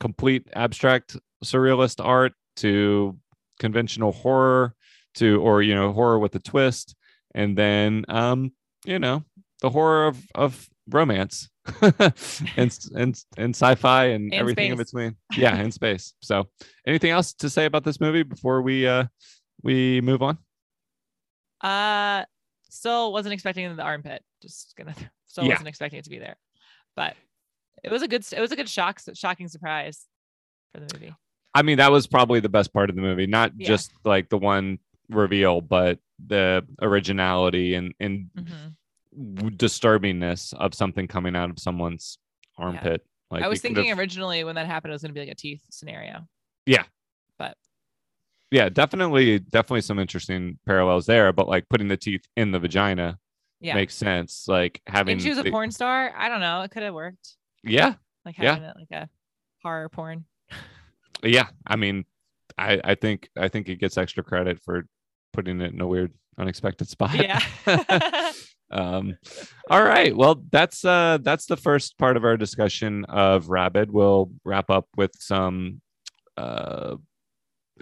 [0.00, 3.18] complete abstract surrealist art to
[3.58, 4.74] conventional horror
[5.14, 6.94] to or you know horror with a twist.
[7.34, 8.52] And then um
[8.84, 9.24] you know
[9.60, 11.50] the horror of of romance
[11.82, 14.72] and, and and sci-fi and in everything space.
[14.72, 15.16] in between.
[15.36, 16.14] Yeah in space.
[16.20, 16.48] So
[16.86, 19.04] anything else to say about this movie before we uh
[19.62, 20.38] we move on
[21.62, 22.24] uh
[22.70, 24.94] still wasn't expecting the armpit just gonna
[25.26, 25.50] still yeah.
[25.50, 26.36] wasn't expecting it to be there
[26.94, 27.14] but
[27.82, 30.06] it was a good it was a good shock shocking surprise
[30.72, 31.14] for the movie
[31.54, 33.66] I mean, that was probably the best part of the movie, not yeah.
[33.66, 34.78] just like the one
[35.08, 39.48] reveal, but the originality and and mm-hmm.
[39.48, 42.18] disturbingness of something coming out of someone's
[42.56, 43.02] armpit.
[43.04, 43.36] Yeah.
[43.36, 45.34] Like I was thinking originally when that happened, it was going to be like a
[45.34, 46.28] teeth scenario.
[46.66, 46.84] Yeah,
[47.38, 47.56] but
[48.50, 51.32] yeah, definitely, definitely some interesting parallels there.
[51.32, 53.18] But like putting the teeth in the vagina
[53.60, 53.74] yeah.
[53.74, 54.46] makes sense.
[54.48, 56.14] Like having and she was a the, porn star.
[56.16, 56.62] I don't know.
[56.62, 57.36] It could have worked.
[57.62, 57.94] Yeah,
[58.24, 58.70] like having yeah.
[58.70, 59.08] it like a
[59.62, 60.24] horror porn
[61.22, 62.04] yeah, I mean,
[62.56, 64.86] I I think I think it gets extra credit for
[65.32, 67.14] putting it in a weird, unexpected spot.
[67.14, 67.40] Yeah.
[68.70, 69.16] um
[69.70, 74.30] all right well that's uh that's the first part of our discussion of rabid we'll
[74.44, 75.80] wrap up with some
[76.36, 76.94] uh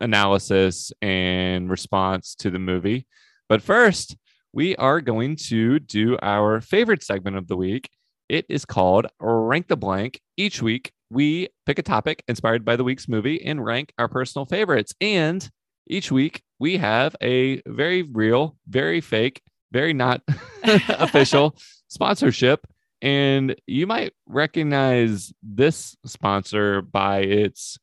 [0.01, 3.07] analysis and response to the movie
[3.49, 4.17] but first
[4.53, 7.89] we are going to do our favorite segment of the week
[8.29, 12.85] it is called rank the blank each week we pick a topic inspired by the
[12.85, 14.95] week's movie and rank our personal favorites.
[15.01, 15.49] And
[15.87, 19.41] each week we have a very real, very fake,
[19.73, 20.23] very not
[20.65, 21.57] official
[21.89, 22.67] sponsorship.
[23.03, 27.79] And you might recognize this sponsor by its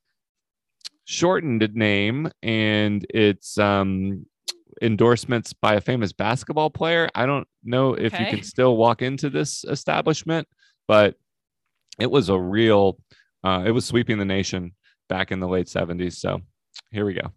[1.06, 4.26] shortened name and its um,
[4.82, 7.10] endorsements by a famous basketball player.
[7.16, 8.24] I don't know if okay.
[8.24, 10.48] you can still walk into this establishment,
[10.88, 11.16] but
[12.00, 12.98] it was a real
[13.44, 14.74] uh, it was sweeping the nation
[15.10, 16.40] back in the late 70s so
[16.92, 17.32] here we go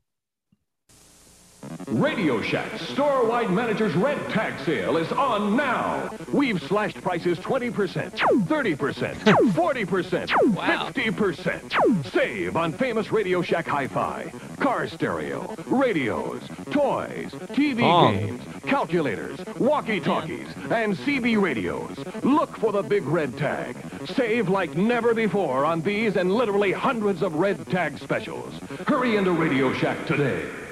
[1.89, 6.11] Radio Shack store-wide manager's red tag sale is on now.
[6.33, 7.73] We've slashed prices 20%,
[8.13, 10.91] 30%, 40%, wow.
[10.91, 12.13] 50%.
[12.13, 18.13] Save on famous Radio Shack hi-fi, car stereo, radios, toys, TV oh.
[18.13, 21.97] games, calculators, walkie-talkies, and CB radios.
[22.23, 23.77] Look for the big red tag.
[24.07, 28.55] Save like never before on these and literally hundreds of red tag specials.
[28.87, 30.66] Hurry into Radio Shack today.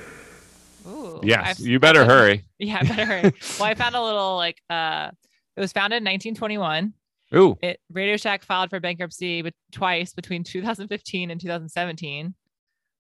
[1.23, 2.45] Yes, I've, you better hurry.
[2.59, 3.33] Yeah, better hurry.
[3.59, 5.11] well, I found a little like uh
[5.57, 6.95] it was founded in 1921.
[7.37, 7.57] Ooh.
[7.63, 12.35] It Radio Shack filed for bankruptcy but twice between 2015 and 2017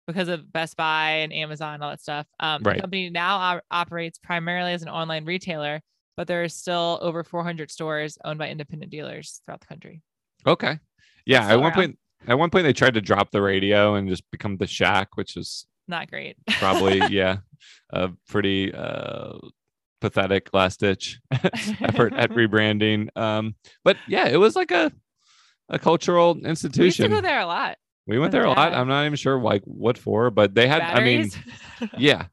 [0.07, 2.27] because of Best Buy and Amazon and all that stuff.
[2.39, 2.77] Um, right.
[2.77, 5.81] The company now operates primarily as an online retailer,
[6.17, 10.03] but there are still over 400 stores owned by independent dealers throughout the country.
[10.47, 10.79] Okay.
[11.25, 11.99] Yeah, at one point
[12.29, 15.37] At one point, they tried to drop the radio and just become the Shack, which
[15.37, 16.37] is Not great.
[16.59, 17.39] probably yeah,
[17.91, 19.35] a pretty uh,
[20.01, 21.21] pathetic last ditch
[21.81, 23.17] effort at rebranding.
[23.17, 24.93] Um, but yeah, it was like a
[25.69, 26.81] a cultural institution.
[26.83, 27.79] we used to go there a lot.
[28.07, 28.73] We went there a lot.
[28.73, 30.83] I'm not even sure like what for, but they had.
[30.83, 31.29] I mean,
[31.99, 32.27] yeah,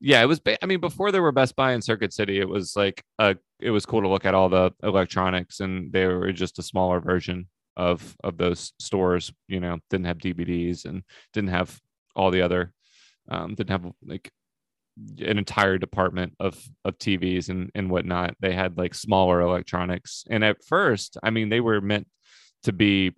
[0.00, 0.22] yeah.
[0.22, 0.38] It was.
[0.38, 3.34] Ba- I mean, before there were Best Buy in Circuit City, it was like uh
[3.58, 7.00] It was cool to look at all the electronics, and they were just a smaller
[7.00, 9.32] version of of those stores.
[9.48, 11.76] You know, didn't have DVDs and didn't have
[12.14, 12.72] all the other.
[13.30, 14.30] Um, didn't have like
[15.18, 18.34] an entire department of of TVs and and whatnot.
[18.40, 22.06] They had like smaller electronics, and at first, I mean, they were meant
[22.64, 23.12] to be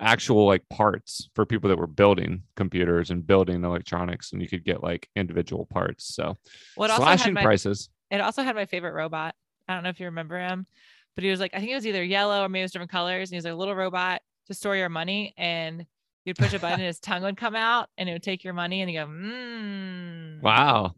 [0.00, 4.64] actual like parts for people that were building computers and building electronics, and you could
[4.64, 6.14] get like individual parts.
[6.14, 6.36] So
[6.74, 7.88] What also slashing my- prices.
[8.10, 9.34] It also had my favorite robot.
[9.68, 10.66] I don't know if you remember him,
[11.14, 12.90] but he was like, I think it was either yellow or maybe it was different
[12.90, 13.30] colors.
[13.30, 15.32] And he was like a little robot to store your money.
[15.38, 15.86] And
[16.24, 18.54] you'd push a button and his tongue would come out and it would take your
[18.54, 20.40] money and you go, mmm.
[20.42, 20.94] Wow.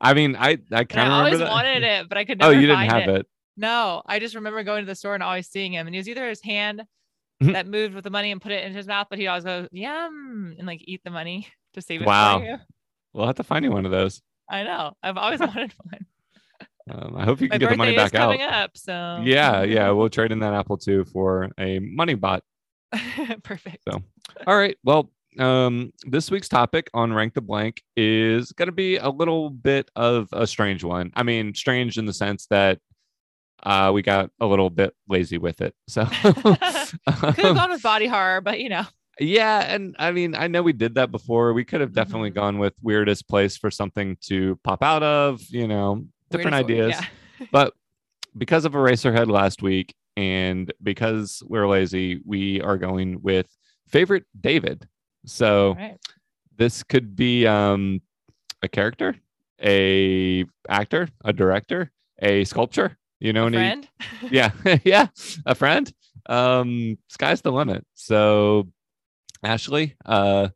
[0.00, 1.50] I mean, I I kind of always that.
[1.50, 3.26] wanted it, but I could oh, never you didn't have it.
[3.56, 5.86] No, I just remember going to the store and always seeing him.
[5.86, 6.82] And he was either his hand
[7.42, 7.52] Mhm.
[7.54, 9.66] that moved with the money and put it in his mouth, but he'd always go,
[9.72, 12.38] yum, and like eat the money to save it Wow.
[12.38, 12.56] for you.
[13.14, 14.20] We'll have to find you one of those.
[14.48, 14.92] I know.
[15.02, 16.06] I've always wanted one.
[16.90, 18.22] Um, I hope you My can get the money back out.
[18.32, 18.76] coming up.
[18.76, 19.90] So Yeah, yeah.
[19.90, 22.42] We'll trade in that Apple II for a money bot.
[23.42, 23.78] Perfect.
[23.88, 24.02] So,
[24.46, 24.76] all right.
[24.84, 29.50] Well, um, this week's topic on Rank the Blank is going to be a little
[29.50, 31.12] bit of a strange one.
[31.14, 32.80] I mean, strange in the sense that
[33.62, 35.74] uh, we got a little bit lazy with it.
[35.86, 36.96] So, Could have
[37.36, 38.84] gone with body horror, but you know,
[39.20, 39.60] yeah.
[39.72, 41.52] And I mean, I know we did that before.
[41.52, 42.34] We could have definitely Mhm.
[42.34, 47.06] gone with weirdest place for something to pop out of, you know, different weirdest- ideas
[47.40, 47.46] Yeah.
[47.52, 47.74] but
[48.38, 53.46] because of Eraserhead last week and because we're lazy, we are going with
[53.88, 54.86] favorite David.
[55.24, 55.98] So right.
[56.56, 58.00] this could be um,
[58.62, 59.16] a character,
[59.62, 61.90] a actor, a director,
[62.20, 62.96] a sculpture.
[63.18, 63.88] You know, A any- friend.
[64.30, 64.50] yeah,
[64.84, 65.06] yeah,
[65.46, 65.92] a friend.
[66.28, 67.84] Um, sky's the limit.
[67.94, 68.68] So,
[69.42, 70.48] Ashley, uh,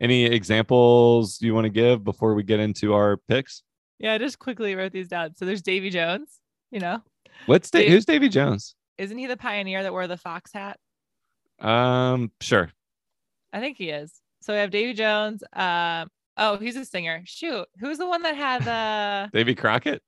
[0.00, 3.62] any examples you want to give before we get into our picks?
[3.98, 5.34] yeah, I just quickly wrote these down.
[5.34, 6.28] So there's Davy Jones,
[6.70, 7.02] you know,
[7.46, 8.74] What's da- Dave- who's Davy Jones?
[9.00, 10.78] Isn't he the pioneer that wore the fox hat?
[11.58, 12.70] Um, sure.
[13.52, 14.12] I think he is.
[14.42, 15.42] So we have Davy Jones.
[15.52, 17.22] Um, oh, he's a singer.
[17.24, 19.30] Shoot, who's the one that had the?
[19.36, 20.02] Davy Crockett.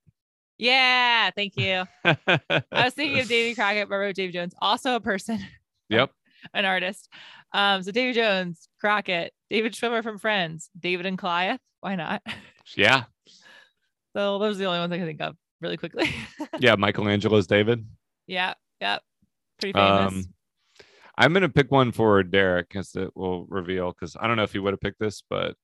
[0.57, 1.83] yeah, thank you.
[2.05, 5.39] I was thinking of Davy Crockett, but I wrote Davy Jones, also a person,
[5.89, 6.11] Yep.
[6.53, 7.09] an artist.
[7.53, 11.59] Um, so Davy Jones, Crockett, David Schwimmer from Friends, David and Goliath.
[11.81, 12.23] Why not?
[12.75, 13.03] Yeah.
[14.15, 16.09] So those are the only ones I can think of really quickly.
[16.59, 16.75] Yeah.
[16.75, 17.85] Michelangelo's David.
[18.25, 18.99] yeah, yeah,
[19.59, 20.13] pretty famous.
[20.13, 20.23] Um,
[21.17, 23.91] I'm gonna pick one for Derek because it will reveal.
[23.91, 25.55] Because I don't know if he would have picked this, but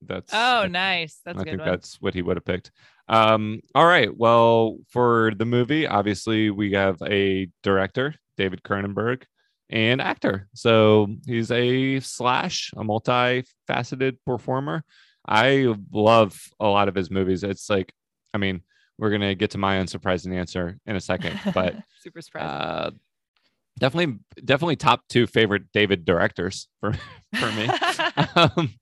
[0.00, 1.20] that's oh, I- nice.
[1.24, 1.70] That's I a good think one.
[1.70, 2.70] that's what he would have picked.
[3.08, 4.16] Um, all right.
[4.16, 9.24] Well, for the movie, obviously we have a director, David Cronenberg,
[9.68, 10.48] and actor.
[10.54, 14.84] So he's a slash, a multifaceted performer.
[15.26, 17.44] I love a lot of his movies.
[17.44, 17.92] It's like,
[18.34, 18.62] I mean,
[18.98, 22.46] we're gonna get to my unsurprising answer in a second, but super surprised.
[22.46, 22.90] uh,
[23.78, 26.92] definitely, definitely top two favorite David directors for
[27.34, 27.68] for me.
[28.36, 28.74] um,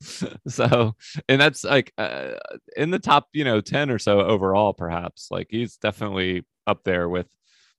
[0.47, 0.95] so
[1.29, 2.33] and that's like uh,
[2.77, 7.09] in the top you know 10 or so overall perhaps like he's definitely up there
[7.09, 7.27] with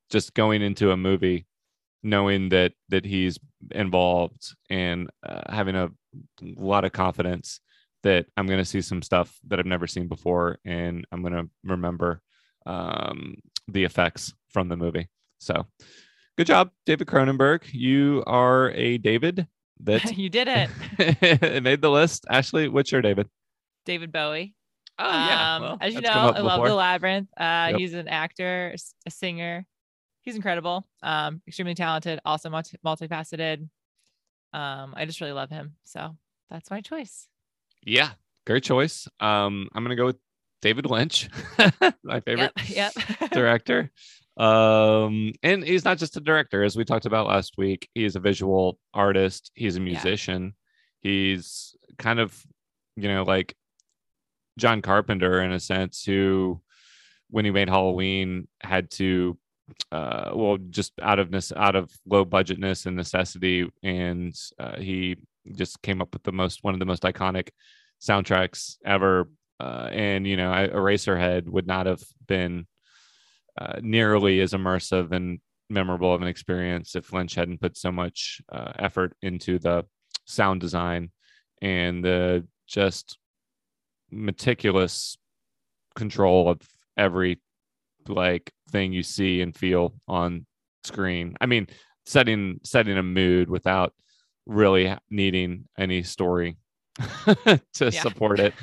[0.10, 1.46] just going into a movie
[2.04, 3.38] knowing that that he's
[3.72, 5.90] involved and uh, having a
[6.42, 7.60] lot of confidence
[8.04, 11.34] that i'm going to see some stuff that i've never seen before and i'm going
[11.34, 12.22] to remember
[12.66, 13.36] um,
[13.68, 15.66] the effects from the movie so
[16.38, 19.48] good job david cronenberg you are a david
[19.84, 22.26] that you did it, it made the list.
[22.30, 23.28] Ashley, what's your David?
[23.86, 24.56] David Bowie.
[25.00, 26.66] Oh um, as you know, that's come I love.
[26.66, 27.30] The Labyrinth.
[27.38, 27.80] Uh, Yep.
[27.80, 28.76] He's an actor,
[29.06, 29.66] a singer.
[30.22, 30.88] He's incredible.
[31.02, 33.68] Um, extremely talented, also multi- multifaceted.
[34.54, 35.76] Um, I just really love him.
[35.84, 36.16] So
[36.52, 37.28] that's my choice.
[37.84, 38.12] Yeah,
[38.46, 39.08] great choice.
[39.20, 40.18] Um, I'm gonna go with
[40.62, 41.30] David Lynch,
[42.04, 42.94] my favorite Yep.
[42.96, 43.32] Yep.
[43.32, 43.92] director.
[44.38, 47.90] Um, and he's not just a director, as we talked about last week.
[47.94, 49.52] He's a visual artist.
[49.56, 50.56] He's a musician.
[51.02, 52.40] He's kind of,
[52.96, 53.56] you know, like
[54.58, 56.62] John Carpenter in a sense, who,
[57.30, 59.38] when he made Halloween, had to,
[59.92, 65.18] uh, well, just out of this, out of low budgetness and necessity, and uh, he
[65.56, 67.50] just came up with the most, one of the most iconic
[68.02, 69.30] soundtracks ever.
[69.60, 72.66] Uh, and you know, Eraserhead would not have been
[73.60, 75.40] uh, nearly as immersive and
[75.70, 79.86] memorable of an experience if Lynch hadn't put so much uh, effort into the
[80.26, 81.12] sound design
[81.62, 83.18] and the just
[84.10, 85.18] meticulous
[85.96, 86.62] control of
[86.98, 87.40] every
[88.08, 90.46] like thing you see and feel on
[90.84, 91.36] screen.
[91.40, 91.68] I mean,
[92.06, 93.94] setting setting a mood without
[94.46, 96.58] really needing any story
[97.26, 97.90] to Yeah.
[98.02, 98.54] support it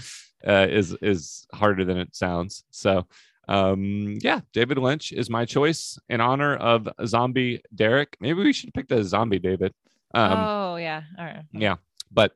[0.47, 2.65] uh, is is harder than it sounds.
[2.71, 3.07] So,
[3.49, 8.17] um, yeah, David Lynch is my choice in honor of Zombie Derek.
[8.21, 9.73] Maybe we should pick the Zombie David.
[10.15, 11.03] Um, oh yeah.
[11.19, 11.45] All right.
[11.53, 11.77] yeah,
[12.11, 12.33] but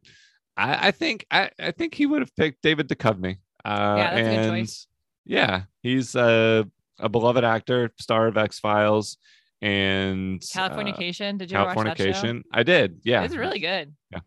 [0.57, 3.39] I, I think I, I think he would have picked David Duchovny.
[3.65, 4.87] Uh, Yeah, that's a good choice.
[5.25, 6.69] yeah, he's a,
[6.99, 9.17] a beloved actor, star of X Files,
[9.63, 11.39] and Californication.
[11.39, 12.05] Did you uh, watch that show?
[12.11, 12.43] Californication.
[12.53, 13.01] I did.
[13.05, 13.95] Yeah, It's really good.
[14.11, 14.21] Yeah.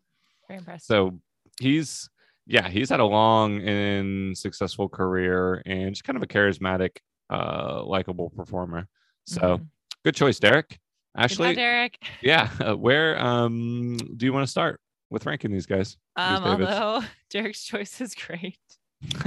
[0.47, 0.85] Very impressive.
[0.85, 1.19] so
[1.59, 2.09] he's
[2.47, 6.97] yeah he's had a long and successful career and just kind of a charismatic,
[7.29, 8.87] uh, likable performer.
[9.25, 9.67] So Mhm.
[10.03, 10.79] good choice, Derek.
[11.17, 11.97] Ashley, job, Derek.
[12.21, 14.79] yeah, uh, where um do you want to start
[15.09, 15.97] with ranking these guys?
[16.17, 16.69] These Um, Davids?
[16.71, 18.59] although Derek's choice is great,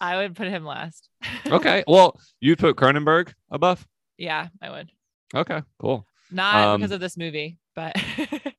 [0.00, 1.08] I would put him last.
[1.46, 1.84] okay.
[1.86, 3.86] Well, you'd put Cronenberg above.
[4.18, 4.90] yeah, I would.
[5.34, 6.06] Okay, cool.
[6.30, 7.94] Not because Um, of this movie, but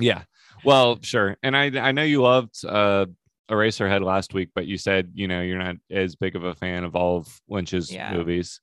[0.00, 0.22] Yeah.
[0.64, 1.36] Well, sure.
[1.42, 3.06] And I I know you loved uh
[3.50, 6.84] Eraserhead last week, but you said you know you're not as big of a fan
[6.84, 8.12] of all of Lynch's Yeah.
[8.12, 8.60] movies.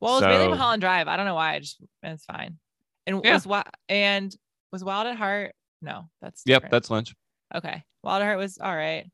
[0.00, 1.08] well, it's mainly So- Mulholland Drive.
[1.08, 1.54] I don't know why.
[1.54, 2.58] I just it's fine.
[3.06, 3.34] And Yeah.
[3.34, 4.34] was what and
[4.72, 5.54] was Wild at Heart?
[5.82, 7.14] No, that's Yep, that's Lynch.
[7.54, 7.82] okay.
[8.02, 9.10] Wild at Heart was all right.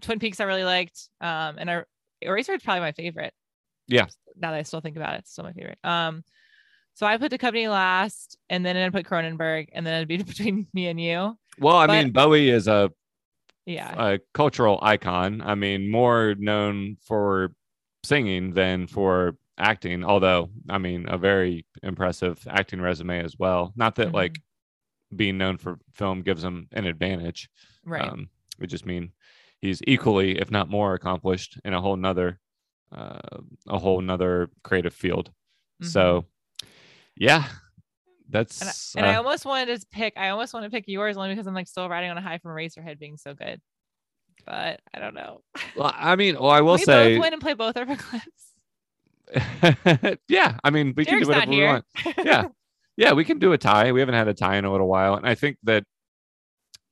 [0.00, 1.08] Twin Peaks I really liked.
[1.20, 1.82] Um, and I,
[2.24, 3.32] Eraserhead's probably my favorite.
[3.86, 4.06] Yeah.
[4.36, 5.78] Now that I still think about it, it's still my favorite.
[5.84, 6.24] Um,
[6.94, 10.16] so I put the company last, and then I put Cronenberg, and then it'd be
[10.22, 11.36] between me and you.
[11.58, 12.90] Well, I But- mean, Bowie is a,
[13.66, 13.94] Yeah.
[14.14, 15.40] a cultural icon.
[15.42, 17.54] I mean, more known for
[18.04, 20.04] singing than for acting.
[20.04, 23.72] Although, I mean, a very impressive acting resume as well.
[23.76, 24.14] Not that Mhm.
[24.14, 24.40] like
[25.14, 27.48] being known for film gives him an advantage.
[27.84, 28.02] right.
[28.08, 29.12] Um, we just mean
[29.60, 32.40] he's equally, if not more, accomplished in a whole nother,
[32.92, 33.18] uh,
[33.68, 35.30] a whole nother creative field.
[35.82, 35.86] Mhm.
[35.86, 36.24] So,
[37.16, 37.52] yeah, and,
[38.30, 40.14] that's I, and I uh, almost wanted to pick.
[40.16, 42.38] I almost want to pick yours only because I'm like still riding on a high
[42.38, 43.60] from Eraserhead being so good.
[44.46, 45.40] But I don't know.
[45.76, 47.96] well, I mean, well, I will we say, both win and play both of our
[47.96, 50.20] clips.
[50.28, 51.84] yeah, I mean, we can do whatever we want.
[52.22, 52.48] Yeah,
[52.96, 53.92] yeah, we can do a tie.
[53.92, 55.84] We haven't had a tie in a little while, and I think that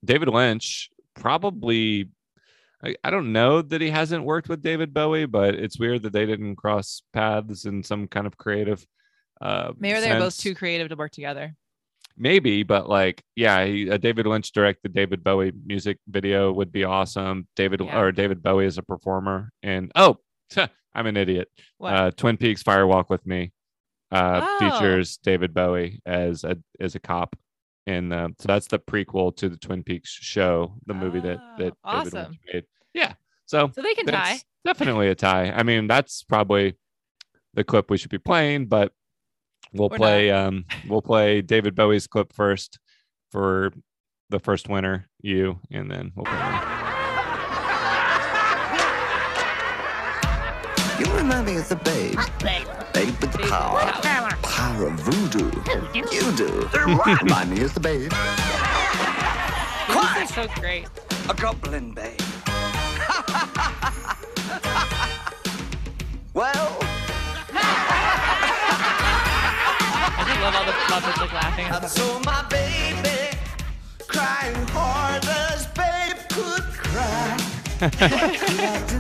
[0.05, 2.09] David Lynch probably.
[2.85, 6.13] I, I don't know that he hasn't worked with David Bowie, but it's weird that
[6.13, 8.85] they didn't cross paths in some kind of creative.
[9.43, 11.55] Uh, Maybe they're both too creative to work together.
[12.17, 16.85] maybe but like yeah he, a david lynch directed david bowie music video would be
[16.85, 17.99] awesome david Yeah.
[17.99, 20.19] or david bowie is a performer and oh
[20.95, 21.49] i'm an idiot
[21.83, 23.51] uh twin peaks fire walk with me
[24.13, 24.59] uh Oh.
[24.61, 27.35] features david bowie as a as a cop
[27.87, 31.73] and uh, so that's the prequel to the twin peaks show the movie that that
[31.83, 32.65] Oh, david lynch made
[32.95, 33.15] yeah
[33.47, 34.39] so so they can tie.
[34.67, 36.77] definitely a tie i mean that's probably
[37.55, 38.93] the clip we should be playing but
[39.73, 42.79] we'll Or play um we'll play david bowie's clip first
[43.31, 43.73] for
[44.31, 46.79] the first winner you and then we'll play mine.
[50.99, 52.19] You remind me of the babe.
[52.41, 52.67] Babe
[53.21, 53.81] with the Babe with power.
[54.03, 54.31] power.
[54.43, 55.51] Power of voodoo.
[55.95, 56.69] You do.
[57.23, 58.13] remind me of the babe.
[59.89, 60.87] This is so great.
[61.29, 62.21] A goblin babe.
[70.43, 71.67] Love all the puppets like laughing.
[71.67, 73.37] I saw my baby
[74.09, 77.39] crying hard as babe could cry.
[77.79, 78.99] what could I do?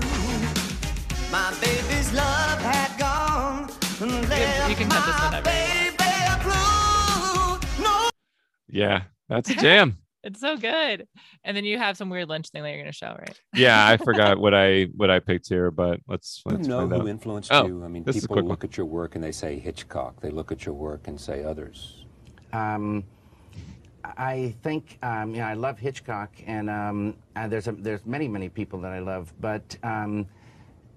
[1.33, 3.71] My baby's love had gone
[4.01, 5.51] and left you can cut this my whenever.
[5.51, 6.13] baby
[6.45, 7.85] blue.
[7.85, 8.11] No
[8.69, 11.07] yeah that's a jam It's so good.
[11.45, 13.41] And then you have some weird Lynch thing that you're gonna show, right?
[13.55, 17.01] yeah i forgot what i what i picked here but let's let's know find who
[17.03, 17.09] out.
[17.09, 17.85] influenced Oh, you?
[17.85, 18.51] I mean, this is a people quick one.
[18.51, 20.21] look at your work and they say Hitchcock.
[20.21, 22.05] They look at your work and say others.
[22.53, 23.05] Um,
[24.05, 28.29] I think um, you know I love Hitchcock, and um, uh, there's a, there's many
[28.29, 30.27] many people that I love, but um,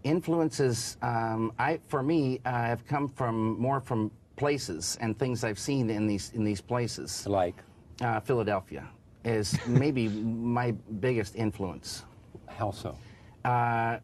[0.03, 5.59] influences um, I for me uh, have come from more from places and things I've
[5.59, 7.25] seen in these in these places.
[7.27, 7.55] Like
[8.01, 8.87] uh, Philadelphia
[9.25, 12.03] is maybe my biggest influence.
[12.47, 12.97] How so?
[13.43, 13.97] Uh,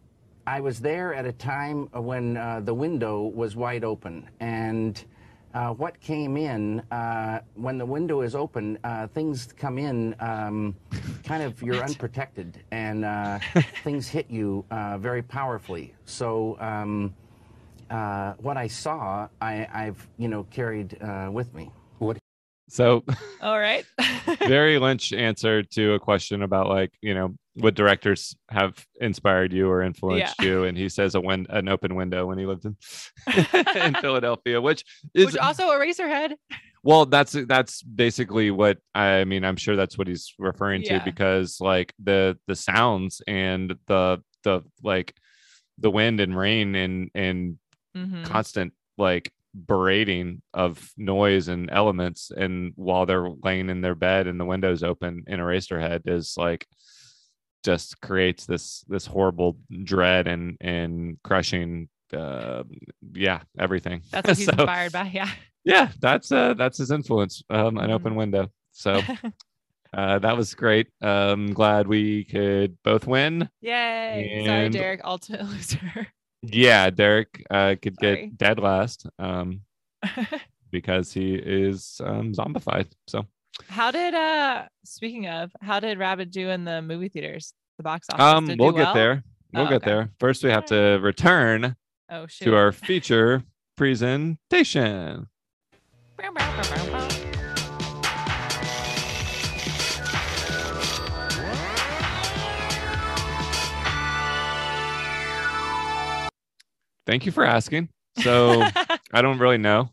[0.48, 5.04] I was there at a time when uh, the window was wide open, and
[5.54, 10.76] uh, what came in uh, when the window is open, uh, things come in um,
[11.24, 13.40] kind of you're unprotected, and uh,
[13.84, 15.94] things hit you uh, very powerfully.
[16.06, 16.58] So.
[16.60, 17.14] Um,
[17.92, 21.72] uh, what I saw, I, I've you know carried uh, with me.
[22.72, 23.04] So
[23.42, 23.86] All right.
[24.40, 29.70] Barry Lynch answered to a question about like you know what directors have inspired you
[29.70, 32.78] or influenced you, and he says a win- an open window when he lived in
[33.76, 36.36] in Philadelphia, which is Which also Eraserhead.
[36.82, 39.44] well, that's that's basically what I mean.
[39.44, 44.62] I'm sure that's what he's referring to because like the the sounds and the the
[44.82, 45.14] like
[45.78, 47.58] the wind and rain and and
[47.98, 48.24] Mhm.
[48.24, 54.40] constant like berating of noise and elements and while they're laying in their bed and
[54.40, 56.66] the windows open in a Eraserhead is like
[57.64, 62.64] just creates this this horrible dread and and crushing uh
[63.14, 65.12] yeah everything That's what he's So, inspired by.
[65.14, 65.30] Yeah.
[65.64, 67.92] yeah that's uh that's his influence um an Mm-hmm.
[67.94, 69.02] open window so
[69.94, 74.44] uh that was great um glad we could both win Yay.
[74.46, 76.08] Sorry, And- Derek, ultimate loser.
[76.44, 78.28] Yeah derek uh could Sorry.
[78.28, 79.62] get dead last um
[80.72, 83.26] because he is um zombified so
[83.68, 87.54] How did uh speaking of, how did Rabid do in the movie theaters?
[87.78, 88.24] The box office?
[88.24, 88.94] um Did we'll get well?
[88.94, 89.24] there
[89.54, 89.92] we'll Oh, get okay.
[89.92, 91.76] there first we have to return
[92.10, 93.44] Oh to our feature
[93.78, 95.28] presentation
[107.12, 107.90] thank you for asking
[108.20, 108.62] so
[109.14, 109.90] I don't really know.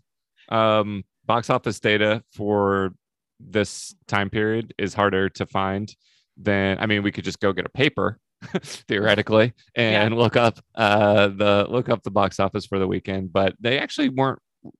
[0.48, 2.94] Um, box office data for
[3.40, 5.94] this time period is harder to find
[6.36, 8.18] than I mean, we could just go get a paper
[8.62, 13.54] theoretically and look up uh the look up the box office for the weekend, but
[13.60, 14.38] they actually weren't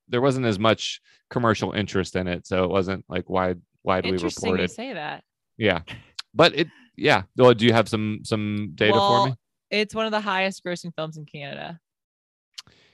[0.08, 4.48] there wasn't as much commercial interest in it, so it wasn't like wide widely Interesting
[4.48, 4.74] you reported.
[4.74, 5.22] say that.
[5.56, 5.80] Yeah.
[6.34, 7.22] But it yeah.
[7.36, 9.34] Well, do you have some some data for me?
[9.70, 11.78] it's one of the highest grossing films in Canada.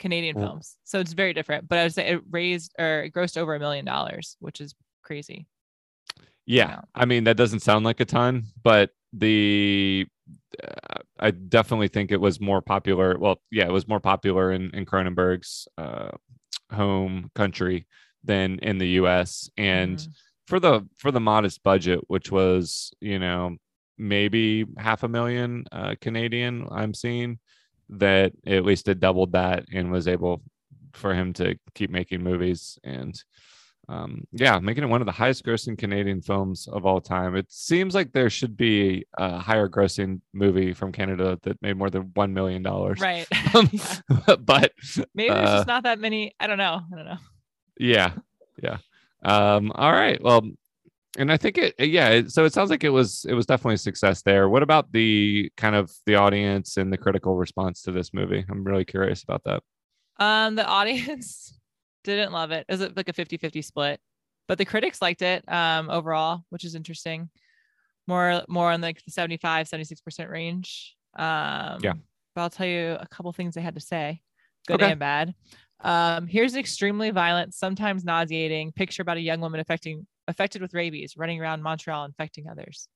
[0.05, 0.77] Canadian Well- films.
[0.85, 1.67] So it's very different.
[1.67, 4.75] But I would say it raised or it grossed over a million dollars, which is
[5.03, 5.47] crazy.
[6.45, 10.07] Yeah, I mean that doesn't sound like a ton, but the
[10.63, 13.19] uh, I definitely think it was more popular.
[13.19, 16.11] Well, yeah, it was more popular in in Cronenberg's uh,
[16.71, 17.87] home country
[18.25, 19.49] than in the U.S.
[19.57, 20.07] And
[20.47, 23.57] for the for the modest budget, which was you know
[23.97, 27.39] maybe half a million uh, Canadian, I'm seeing
[27.91, 30.43] that at least it doubled that and was able
[30.93, 33.23] for him to keep making movies and
[33.89, 37.37] um, yeah, making it one of the highest grossing Canadian films of all time.
[37.37, 41.91] It seems like there should be a higher grossing movie from Canada that made more
[41.91, 42.63] than $1 million.
[42.63, 43.27] Right.
[44.47, 44.73] but
[45.15, 46.35] Maybe there's uh, just not that many.
[46.41, 46.81] I don't know.
[46.91, 47.19] I don't know.
[47.79, 48.13] yeah,
[48.63, 48.79] yeah.
[49.23, 50.23] Um, all right.
[50.23, 50.43] Well,
[51.19, 52.23] and I think it, yeah.
[52.27, 54.49] So it sounds like it was, it was definitely a success there.
[54.49, 58.45] What about the kind of the audience and the critical response to this movie?
[58.51, 59.63] I'm really curious about that.
[60.19, 61.59] Um, the audience
[62.05, 62.67] didn't love it.
[62.69, 64.01] It was like a 50-50 split,
[64.49, 67.31] but the critics liked it um overall, which is interesting.
[68.07, 70.97] More more on like the 75, 76% range.
[71.17, 71.95] Um Yeah.
[72.35, 74.21] But I'll tell you a couple things they had to say,
[74.67, 74.91] good Okay.
[74.91, 75.35] and bad.
[75.81, 80.75] Um, here's an extremely violent, sometimes nauseating picture about a young woman affecting affected with
[80.75, 82.89] rabies, running around Montreal infecting others.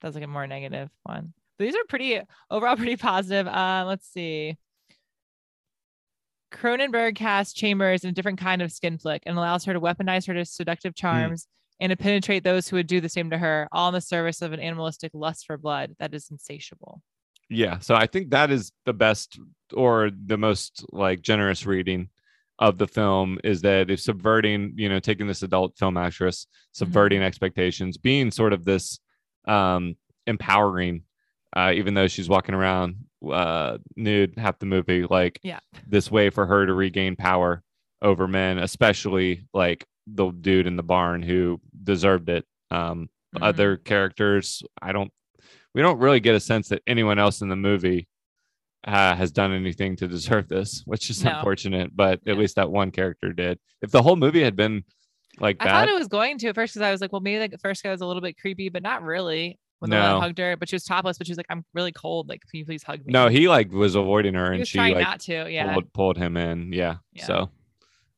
[0.00, 1.32] That's like a more negative one.
[1.58, 2.20] But these are pretty
[2.50, 3.46] overall pretty positive.
[3.46, 4.56] Uh, let's see.
[6.52, 10.26] Cronenberg casts Chambers in a different kind of skin flick and allows her to weaponize
[10.26, 11.46] her seductive charms
[11.80, 14.42] and to penetrate those who would do the same to her, all in the service
[14.42, 17.00] of an animalistic lust for blood that is insatiable.
[17.48, 17.78] Yeah.
[17.80, 19.38] So I think that is the best
[19.74, 22.08] or the most like generous reading
[22.62, 27.20] of the film is that it's subverting, you know, taking this adult film actress, subverting
[27.22, 29.00] expectations, being sort of this
[29.48, 29.96] um
[30.28, 31.02] empowering,
[31.56, 32.94] uh, even though she's walking around
[33.30, 35.58] uh nude half the movie, like Yeah.
[35.88, 37.62] this way for her to regain power
[38.00, 42.44] over men, especially like the dude in the barn who deserved it.
[42.70, 43.08] Um
[43.40, 45.10] other characters, I don't
[45.74, 48.06] we don't really get a sense that anyone else in the movie
[48.84, 51.32] uh, has done anything to deserve this, which is No.
[51.36, 51.94] unfortunate.
[51.94, 53.58] But at least that one character did.
[53.80, 54.84] If the whole movie had been
[55.40, 55.68] like that.
[55.68, 57.38] I that, thought it was going to at first because I was like, well, maybe
[57.40, 59.58] like the first guy was a little bit creepy, but not really.
[59.78, 60.12] When the No.
[60.14, 62.28] one hugged her, but she was topless, but she was like, I'm really cold.
[62.28, 63.12] Like, can you please hug me?
[63.12, 65.72] no, he like was avoiding her, He and she like not to, yeah.
[65.72, 66.72] pulled, pulled him in.
[66.72, 66.96] Yeah.
[67.12, 67.24] Yeah.
[67.24, 67.50] So,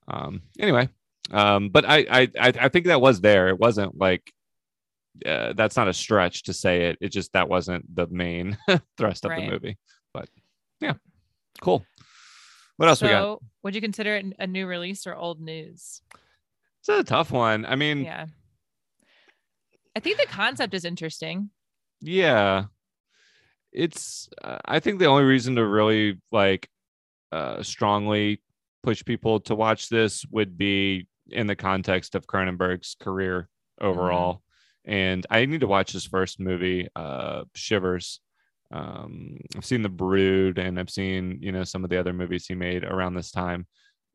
[0.09, 0.91] um, anyway,
[1.31, 3.49] um, but I, I I I think that was there.
[3.49, 4.31] It wasn't like.
[5.25, 6.99] Uh, that's not a stretch to say it.
[7.01, 8.59] It just that wasn't the main
[8.99, 9.45] thrust of Right.
[9.47, 9.79] the movie.
[10.85, 10.95] Yeah,
[11.61, 11.85] cool.
[12.77, 13.43] What else so, we got?
[13.63, 16.03] would you consider it a new release or old news?
[16.81, 17.65] It's a tough one.
[17.65, 18.27] I mean, Yeah.
[19.97, 21.51] I think the concept is interesting.
[22.01, 22.65] yeah
[23.73, 26.69] it's uh, i think the only reason to really like
[27.33, 28.41] uh strongly
[28.85, 33.49] push people to watch this would be in the context of Cronenberg's career
[33.81, 34.43] overall.
[34.85, 38.21] And I need to watch his first movie, uh, Shivers.
[38.75, 42.47] Um, I've seen The Brood and I've seen, you know, some of the other movies
[42.47, 43.67] he made around this time.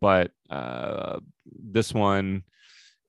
[0.01, 2.43] But uh, this one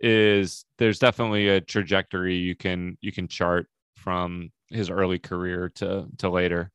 [0.01, 6.07] is there's definitely a trajectory you can you can chart from his early career to
[6.17, 6.71] to later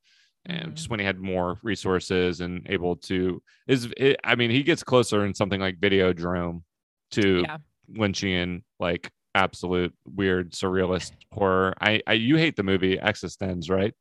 [0.46, 4.62] and just when he had more resources and able to is it, i mean he
[4.62, 6.62] gets closer in something like videodrome
[7.10, 7.58] to Yeah.
[7.92, 13.96] lynchian like absolute weird surrealist horror i i you hate the movie existence right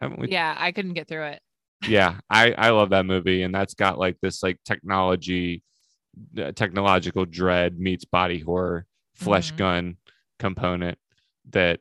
[0.00, 1.42] haven't we Yeah, I couldn't get through it.
[1.88, 5.62] yeah i i love that movie and that's got like this like technology
[6.38, 8.84] uh, technological dread meets body horror
[9.14, 9.56] flesh Mhm.
[9.56, 9.96] gun
[10.38, 10.98] component
[11.50, 11.80] that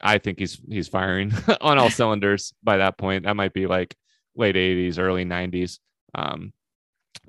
[0.00, 3.96] i think he's he's firing on all cylinders by that point that might be like
[4.36, 5.78] late 80s early 90s
[6.14, 6.52] um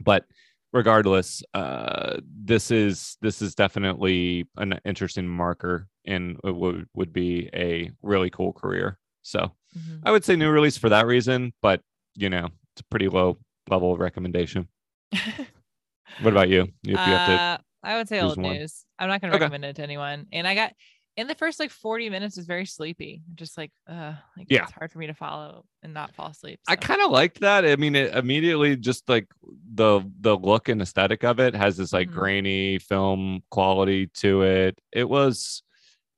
[0.04, 0.26] but
[0.74, 7.50] regardless uh this is this is definitely an interesting marker and it would would be
[7.54, 10.00] a really cool career so Mhm.
[10.04, 11.82] I would say new release for that reason, but
[12.16, 13.38] you know, it's a pretty low
[13.70, 14.68] level of recommendation.
[16.20, 16.68] what about you?
[16.84, 18.56] If you have to, Uh, I would say old one.
[18.56, 18.86] news.
[18.98, 19.44] I'm not going to Okay.
[19.44, 20.28] recommend it to anyone.
[20.32, 20.74] And I got
[21.18, 23.22] in the first like 40 minutes is very sleepy.
[23.36, 24.64] Just like, uh, like Yeah.
[24.64, 26.60] it's hard for me to follow and not fall asleep.
[26.68, 27.66] I kind of liked that.
[27.66, 29.28] I mean, it immediately just like
[29.74, 32.14] the the look and aesthetic of it has this like Mhm.
[32.14, 34.80] grainy film quality to it.
[34.92, 35.62] It was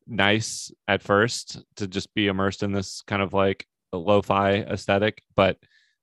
[0.07, 5.57] nice at first to just be immersed in this kind of like lo-fi aesthetic, but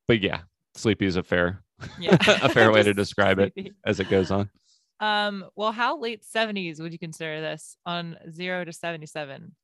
[0.07, 0.43] but yeah,
[0.75, 1.63] sleepy is a fair
[1.99, 2.17] Yeah.
[2.27, 3.53] a fair way to describe it
[3.85, 4.51] as it goes on.
[5.01, 9.55] Um, well, how late 70s would you consider this on zero to 77?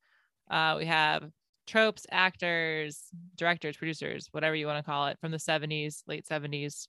[0.51, 1.31] Uh, we have
[1.67, 3.05] tropes, actors,
[3.37, 6.89] directors, producers, whatever you want to call it, from the 70s, late 70s.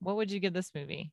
[0.00, 1.12] What would you give this movie?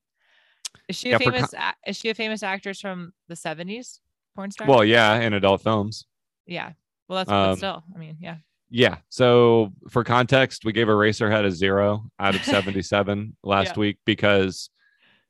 [0.87, 1.53] Is she a Yeah, famous?
[1.53, 3.99] a- is she a famous actress from the 70s?
[4.35, 4.67] Porn star?
[4.67, 6.05] Well, yeah, in adult films.
[6.45, 6.71] yeah.
[7.09, 7.83] Well, that's um, still.
[7.93, 8.37] I mean, yeah.
[8.69, 8.97] Yeah.
[9.09, 13.79] So for context, we gave Eraserhead a zero out of 77 last Yeah.
[13.79, 14.69] week because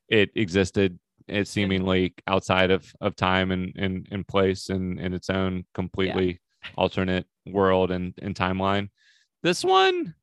[0.08, 0.98] it existed.
[1.26, 6.40] It seemingly outside of, of time and, and, and place and in its own completely
[6.76, 8.88] alternate world and, and timeline.
[9.42, 10.14] This one,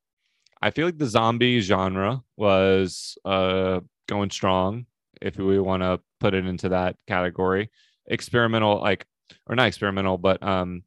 [0.60, 4.86] I feel like the zombie genre was uh, going strong,
[5.20, 7.70] if we want to put it into that category.
[8.06, 9.06] Experimental, like,
[9.46, 10.82] or not experimental, but um,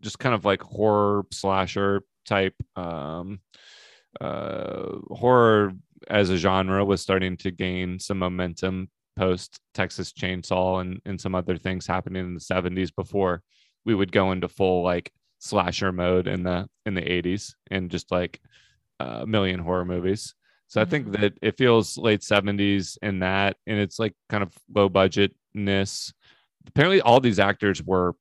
[0.00, 3.40] just kind of like horror slasher type um
[4.20, 5.72] uh horror
[6.08, 11.34] as a genre was starting to gain some momentum post Texas Chainsaw and and some
[11.34, 13.42] other things happening in the 70s before
[13.84, 18.10] we would go into full like slasher mode in the in the 80s and just
[18.10, 18.40] like
[19.00, 20.34] a million horror movies.
[20.68, 24.52] So I think that it feels late 70s in that and it's like kind of
[24.74, 26.12] low budgetness.
[26.66, 28.14] Apparently all these actors were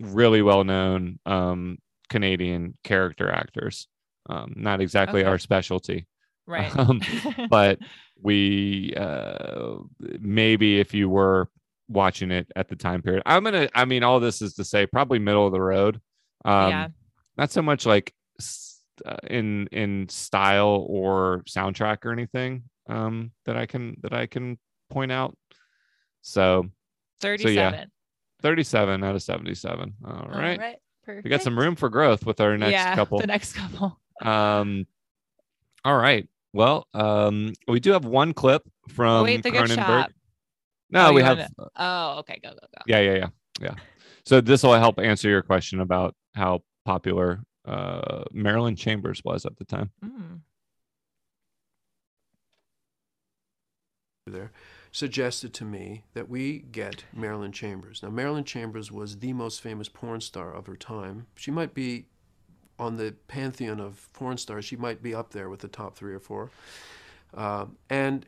[0.00, 1.78] really well known um,
[2.08, 3.88] Canadian character actors.
[4.28, 5.28] Um, not exactly Okay.
[5.28, 6.06] our specialty.
[6.46, 6.74] Right.
[6.78, 7.00] Um,
[7.50, 7.78] but
[8.20, 9.78] we uh,
[10.20, 11.48] maybe if you were
[11.88, 13.68] watching it at the time period, I'm gonna.
[13.74, 16.00] I mean, all this is to say probably middle of the road.
[16.44, 16.88] Um, Yeah.
[17.36, 18.12] Not so much like
[19.06, 24.58] uh, in in style or soundtrack or anything um, that I can that I can
[24.90, 25.36] point out.
[26.20, 26.68] So
[27.22, 27.90] 37.
[28.42, 29.94] 37 out of 77.
[30.04, 30.58] All All right.
[30.58, 30.76] right,
[31.24, 33.18] We got some room for growth with our next yeah, couple.
[33.20, 33.98] The next couple.
[34.20, 34.86] Um
[35.84, 36.28] all right.
[36.52, 39.74] Well, um we do have one clip from Oh, wait, the gift Cronenberg.
[39.76, 40.10] shop.
[40.90, 42.38] No, Oh, we have wanna- Oh, okay.
[42.42, 42.82] Go, go, go.
[42.86, 43.28] yeah, yeah, yeah.
[43.60, 43.74] Yeah.
[44.26, 49.56] So this will help answer your question about how popular uh Marilyn Chambers was at
[49.56, 49.90] the time.
[50.04, 50.40] Mm.
[54.26, 54.52] there
[54.92, 58.02] suggested to me that we get Marilyn Chambers.
[58.02, 61.26] Now, Marilyn Chambers was the most famous porn star of her time.
[61.34, 62.04] She might be
[62.78, 66.14] on the pantheon of porn stars, she might be up there with the top three
[66.14, 66.50] or four.
[67.34, 68.26] Um, and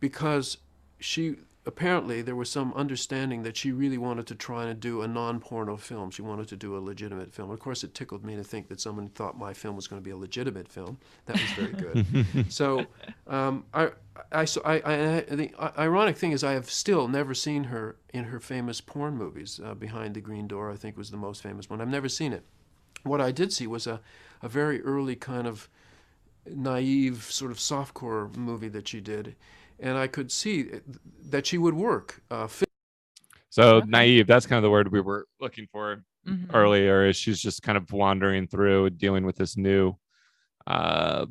[0.00, 0.58] because
[0.98, 5.08] she apparently there was some understanding that she really wanted to try and do a
[5.08, 6.10] non-porno film.
[6.10, 7.50] She wanted to do a legitimate film.
[7.50, 10.04] Of course, it tickled me to think that someone thought my film was going to
[10.04, 10.98] be a legitimate film.
[11.26, 12.46] That was very good.
[12.52, 12.86] so,
[13.26, 13.90] um, I,
[14.32, 17.96] I, so I, I, I, the ironic thing is, I have still never seen her
[18.14, 19.60] in her famous porn movies.
[19.62, 21.82] Uh, Behind the Green Door, I think, was the most famous one.
[21.82, 22.44] I've never seen it.
[23.02, 24.00] What I did see was a,
[24.42, 25.68] a very early kind of
[26.46, 29.36] naive sort of softcore movie that she did,
[29.80, 30.70] and I could see
[31.30, 32.22] that she would work.
[32.30, 32.68] Uh, fit-
[33.48, 36.50] So naive, that's kind of the word we were looking for Mhm.
[36.54, 39.94] earlier is she's just kind of wandering through dealing with this new
[40.66, 41.24] uh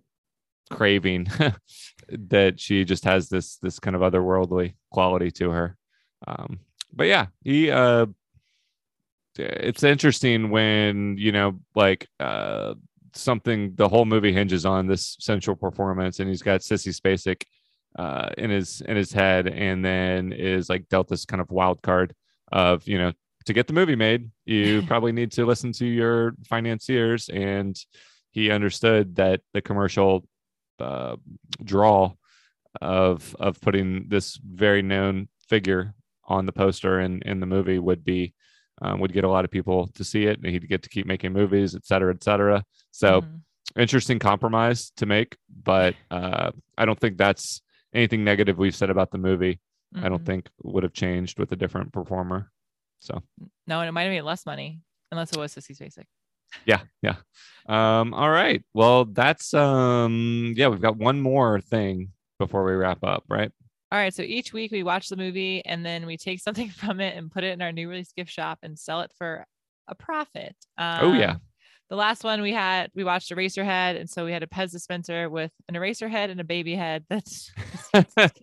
[0.72, 1.28] craving
[2.10, 5.78] that she just has this this kind of otherworldly quality to her.
[6.28, 6.60] Um,
[6.92, 8.08] but yeah, he uh
[9.38, 12.74] it's interesting when you know like uh
[13.14, 17.44] something the whole movie hinges on this central performance and he's got sissy spacek
[17.98, 21.82] uh in his in his head and then is like dealt this kind of wild
[21.82, 22.14] card
[22.52, 23.12] of you know
[23.46, 27.30] to get the movie made you probably need to listen to your financiers.
[27.30, 27.78] And
[28.32, 30.26] he understood that the commercial
[30.80, 31.16] uh,
[31.64, 32.14] draw
[32.82, 35.94] of of putting this very known figure
[36.26, 38.34] on the poster and in the movie would be
[38.82, 41.08] um, would get a lot of people to see it and he'd get to keep
[41.08, 42.64] making movies et cetera et cetera.
[42.92, 43.24] So
[43.78, 47.62] interesting compromise to make but uh, i don't think that's
[47.94, 49.60] anything negative we've said about the movie
[49.96, 50.26] i don't Mhm.
[50.26, 52.52] think would have changed with a different performer
[53.00, 53.24] so
[53.68, 54.82] No, and it might have made less money
[55.12, 56.06] unless it was Sissy Spacek.
[56.66, 57.16] yeah yeah
[57.68, 63.04] um all right well that's um yeah we've got one more thing before we wrap
[63.04, 63.52] up right
[63.92, 64.14] All right.
[64.14, 67.32] So each week we watch the movie and then we take something from it and
[67.32, 69.46] put it in our new release gift shop and sell it for
[69.88, 70.56] a profit.
[70.78, 71.38] Oh, yeah.
[71.90, 74.00] The last one we had, we watched Eraserhead.
[74.00, 77.04] And so we had a Pez dispenser with an eraser head and a baby head.
[77.10, 77.52] That's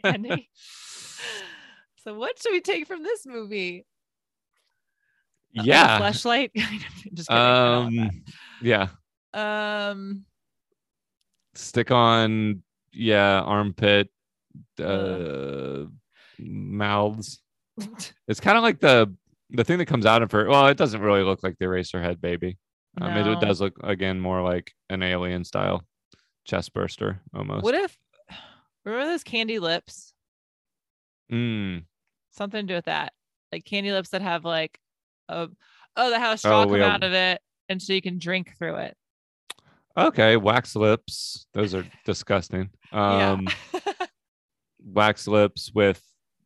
[0.03, 0.51] candy.
[2.05, 3.87] so what should we take from this movie?
[5.53, 6.51] Yeah Flashlight.
[7.15, 7.43] Just kidding.
[7.43, 8.11] I don't um
[8.63, 8.89] yeah.
[9.33, 10.25] Um,
[11.55, 14.09] stick on yeah armpit
[14.83, 15.85] uh
[16.39, 17.41] mouths
[18.27, 19.15] it's kind of like the
[19.51, 22.01] the thing that comes out of her well it doesn't really look like the eraser
[22.01, 22.21] head
[22.99, 25.85] baby um, it, it does look again more like an alien style
[26.45, 27.97] chest burster almost what if,
[28.85, 30.13] remember those candy lips?
[31.33, 31.83] mm,
[32.31, 33.13] something to do with that.
[33.53, 34.79] Like candy lips that have like
[35.29, 35.49] a
[35.97, 38.53] oh that have a straw Oh, come out of it and so you can drink
[38.59, 38.97] through it.
[39.97, 43.47] okay wax lips those are disgusting um
[44.85, 46.03] wax lips with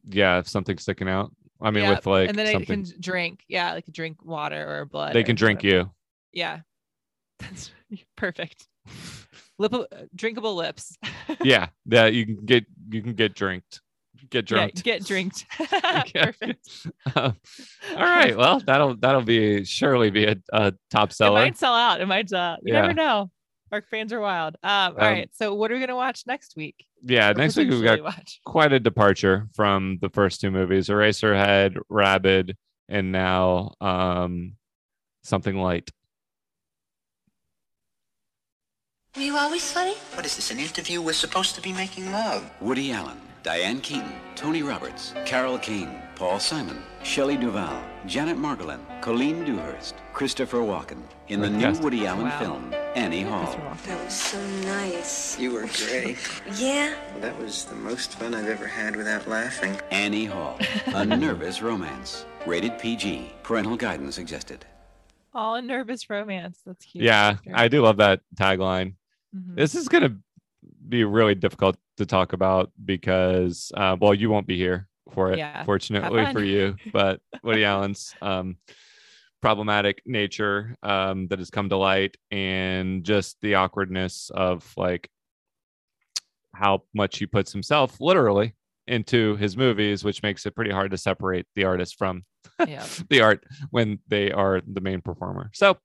[0.08, 1.30] yeah something sticking out
[1.60, 3.44] i mean Yep, with like and then something it can drink.
[3.48, 5.14] Yeah, like drink water or blood.
[5.14, 5.84] they can drink whatever.
[5.84, 5.90] you
[6.32, 6.60] Yeah.
[7.38, 7.70] That's
[8.16, 8.66] perfect.
[9.58, 9.72] Lip
[10.14, 10.96] drinkable lips.
[11.44, 13.80] yeah yeah you can get you can get drinked
[14.30, 15.46] get Yeah, drunk get drinked.
[16.14, 16.68] perfect.
[17.14, 17.36] Um,
[17.94, 21.40] all right well that'll that'll be surely be a, a top seller.
[21.40, 22.00] It might sell out.
[22.00, 22.58] It might sell out.
[22.62, 22.80] You Yeah.
[22.82, 23.30] never know.
[23.72, 24.56] Our fans are wild.
[24.62, 25.30] Um, all Um, right.
[25.34, 26.86] So what are we gonna watch next week?
[27.02, 28.40] yeah Or next week we've got watch?
[28.44, 32.56] quite a departure from the first two movies eraserhead rabid
[32.88, 34.54] and now um
[35.22, 35.90] something light
[39.16, 39.94] Were you always funny?
[40.14, 41.02] What is this, an interview?
[41.02, 42.48] We're supposed to be making love.
[42.60, 49.44] Woody Allen, Diane Keaton, Tony Roberts, Carol Kane, Paul Simon, Shelley Duvall, Janet Margolin, Colleen
[49.44, 51.72] Dewhurst, Christopher Walken in the new.
[51.80, 52.38] Woody Allen Wow.
[52.38, 53.58] film, Annie Hall.
[53.86, 55.36] That was so nice.
[55.40, 56.16] You were great.
[56.56, 56.94] yeah?
[57.20, 59.76] That was the most fun I've ever had without laughing.
[59.90, 60.56] Annie Hall,
[60.86, 62.24] a nervous romance.
[62.46, 63.32] Rated PG.
[63.42, 64.64] Parental guidance suggested.
[65.34, 66.60] All in nervous romance.
[66.66, 67.04] That's cute.
[67.04, 68.94] yeah i do love that tagline
[69.34, 69.54] Mhm.
[69.56, 70.16] this is gonna
[70.88, 75.38] be really difficult to talk about because uh well you won't be here for it
[75.38, 75.64] Yeah.
[75.64, 78.56] Fortunately for you but woody allen's um
[79.40, 85.08] problematic nature um that has come to light and just the awkwardness of like
[86.54, 88.54] how much he puts himself literally
[88.86, 92.24] into his movies which makes it pretty hard to separate the artist from
[92.66, 92.84] Yeah.
[93.08, 95.78] the art when they are the main performer so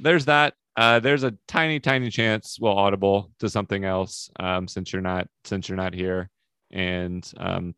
[0.00, 4.92] there's that uh there's a tiny tiny chance we'll audible to something else um since
[4.92, 6.30] you're not since you're not here.
[6.70, 7.74] And um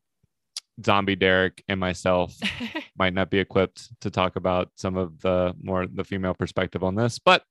[0.85, 2.35] zombie derek and myself
[2.99, 6.95] might not be equipped to talk about some of the more the female perspective on
[6.95, 7.43] this but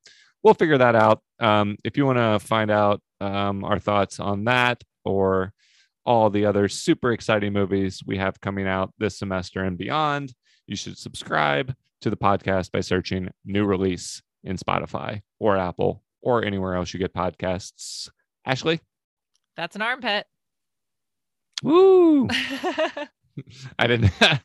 [0.43, 1.21] we'll figure that out.
[1.39, 5.53] Um if you want to find out um our thoughts on that or
[6.05, 10.33] all the other super exciting movies we have coming out this semester and beyond
[10.65, 16.43] you should subscribe to the podcast by searching new release in Spotify or Apple or
[16.43, 18.09] anywhere else you get podcasts.
[18.45, 18.79] Ashley,
[19.55, 20.25] That's an armpit.
[21.63, 22.27] woo!
[23.77, 24.11] I didn't.
[24.21, 24.39] I,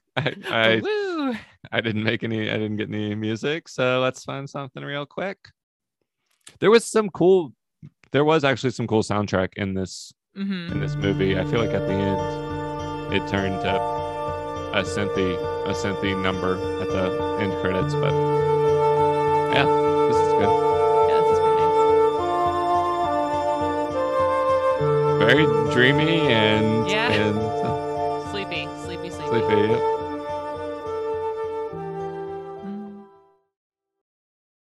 [0.51, 1.35] I, Woo!
[1.73, 2.51] I didn't make any.
[2.51, 3.69] I didn't get any music.
[3.69, 5.39] So let's find something real quick.
[6.61, 7.55] There was some cool.
[8.11, 10.73] There was actually some cool soundtrack in this Mhm.
[10.73, 11.39] in this movie.
[11.39, 13.75] I feel like at the end, it turned to
[14.75, 15.37] a synthy
[15.67, 17.95] a synthy number at the end credits.
[17.95, 18.13] But
[19.55, 19.65] yeah,
[20.09, 20.53] this is good.
[21.09, 21.79] Yeah, this is pretty nice.
[25.19, 25.45] Very
[25.75, 27.13] dreamy and Yeah.
[27.13, 27.37] and
[28.31, 29.29] Sleepy, sleepy, sleepy.
[29.29, 30.02] sleepy.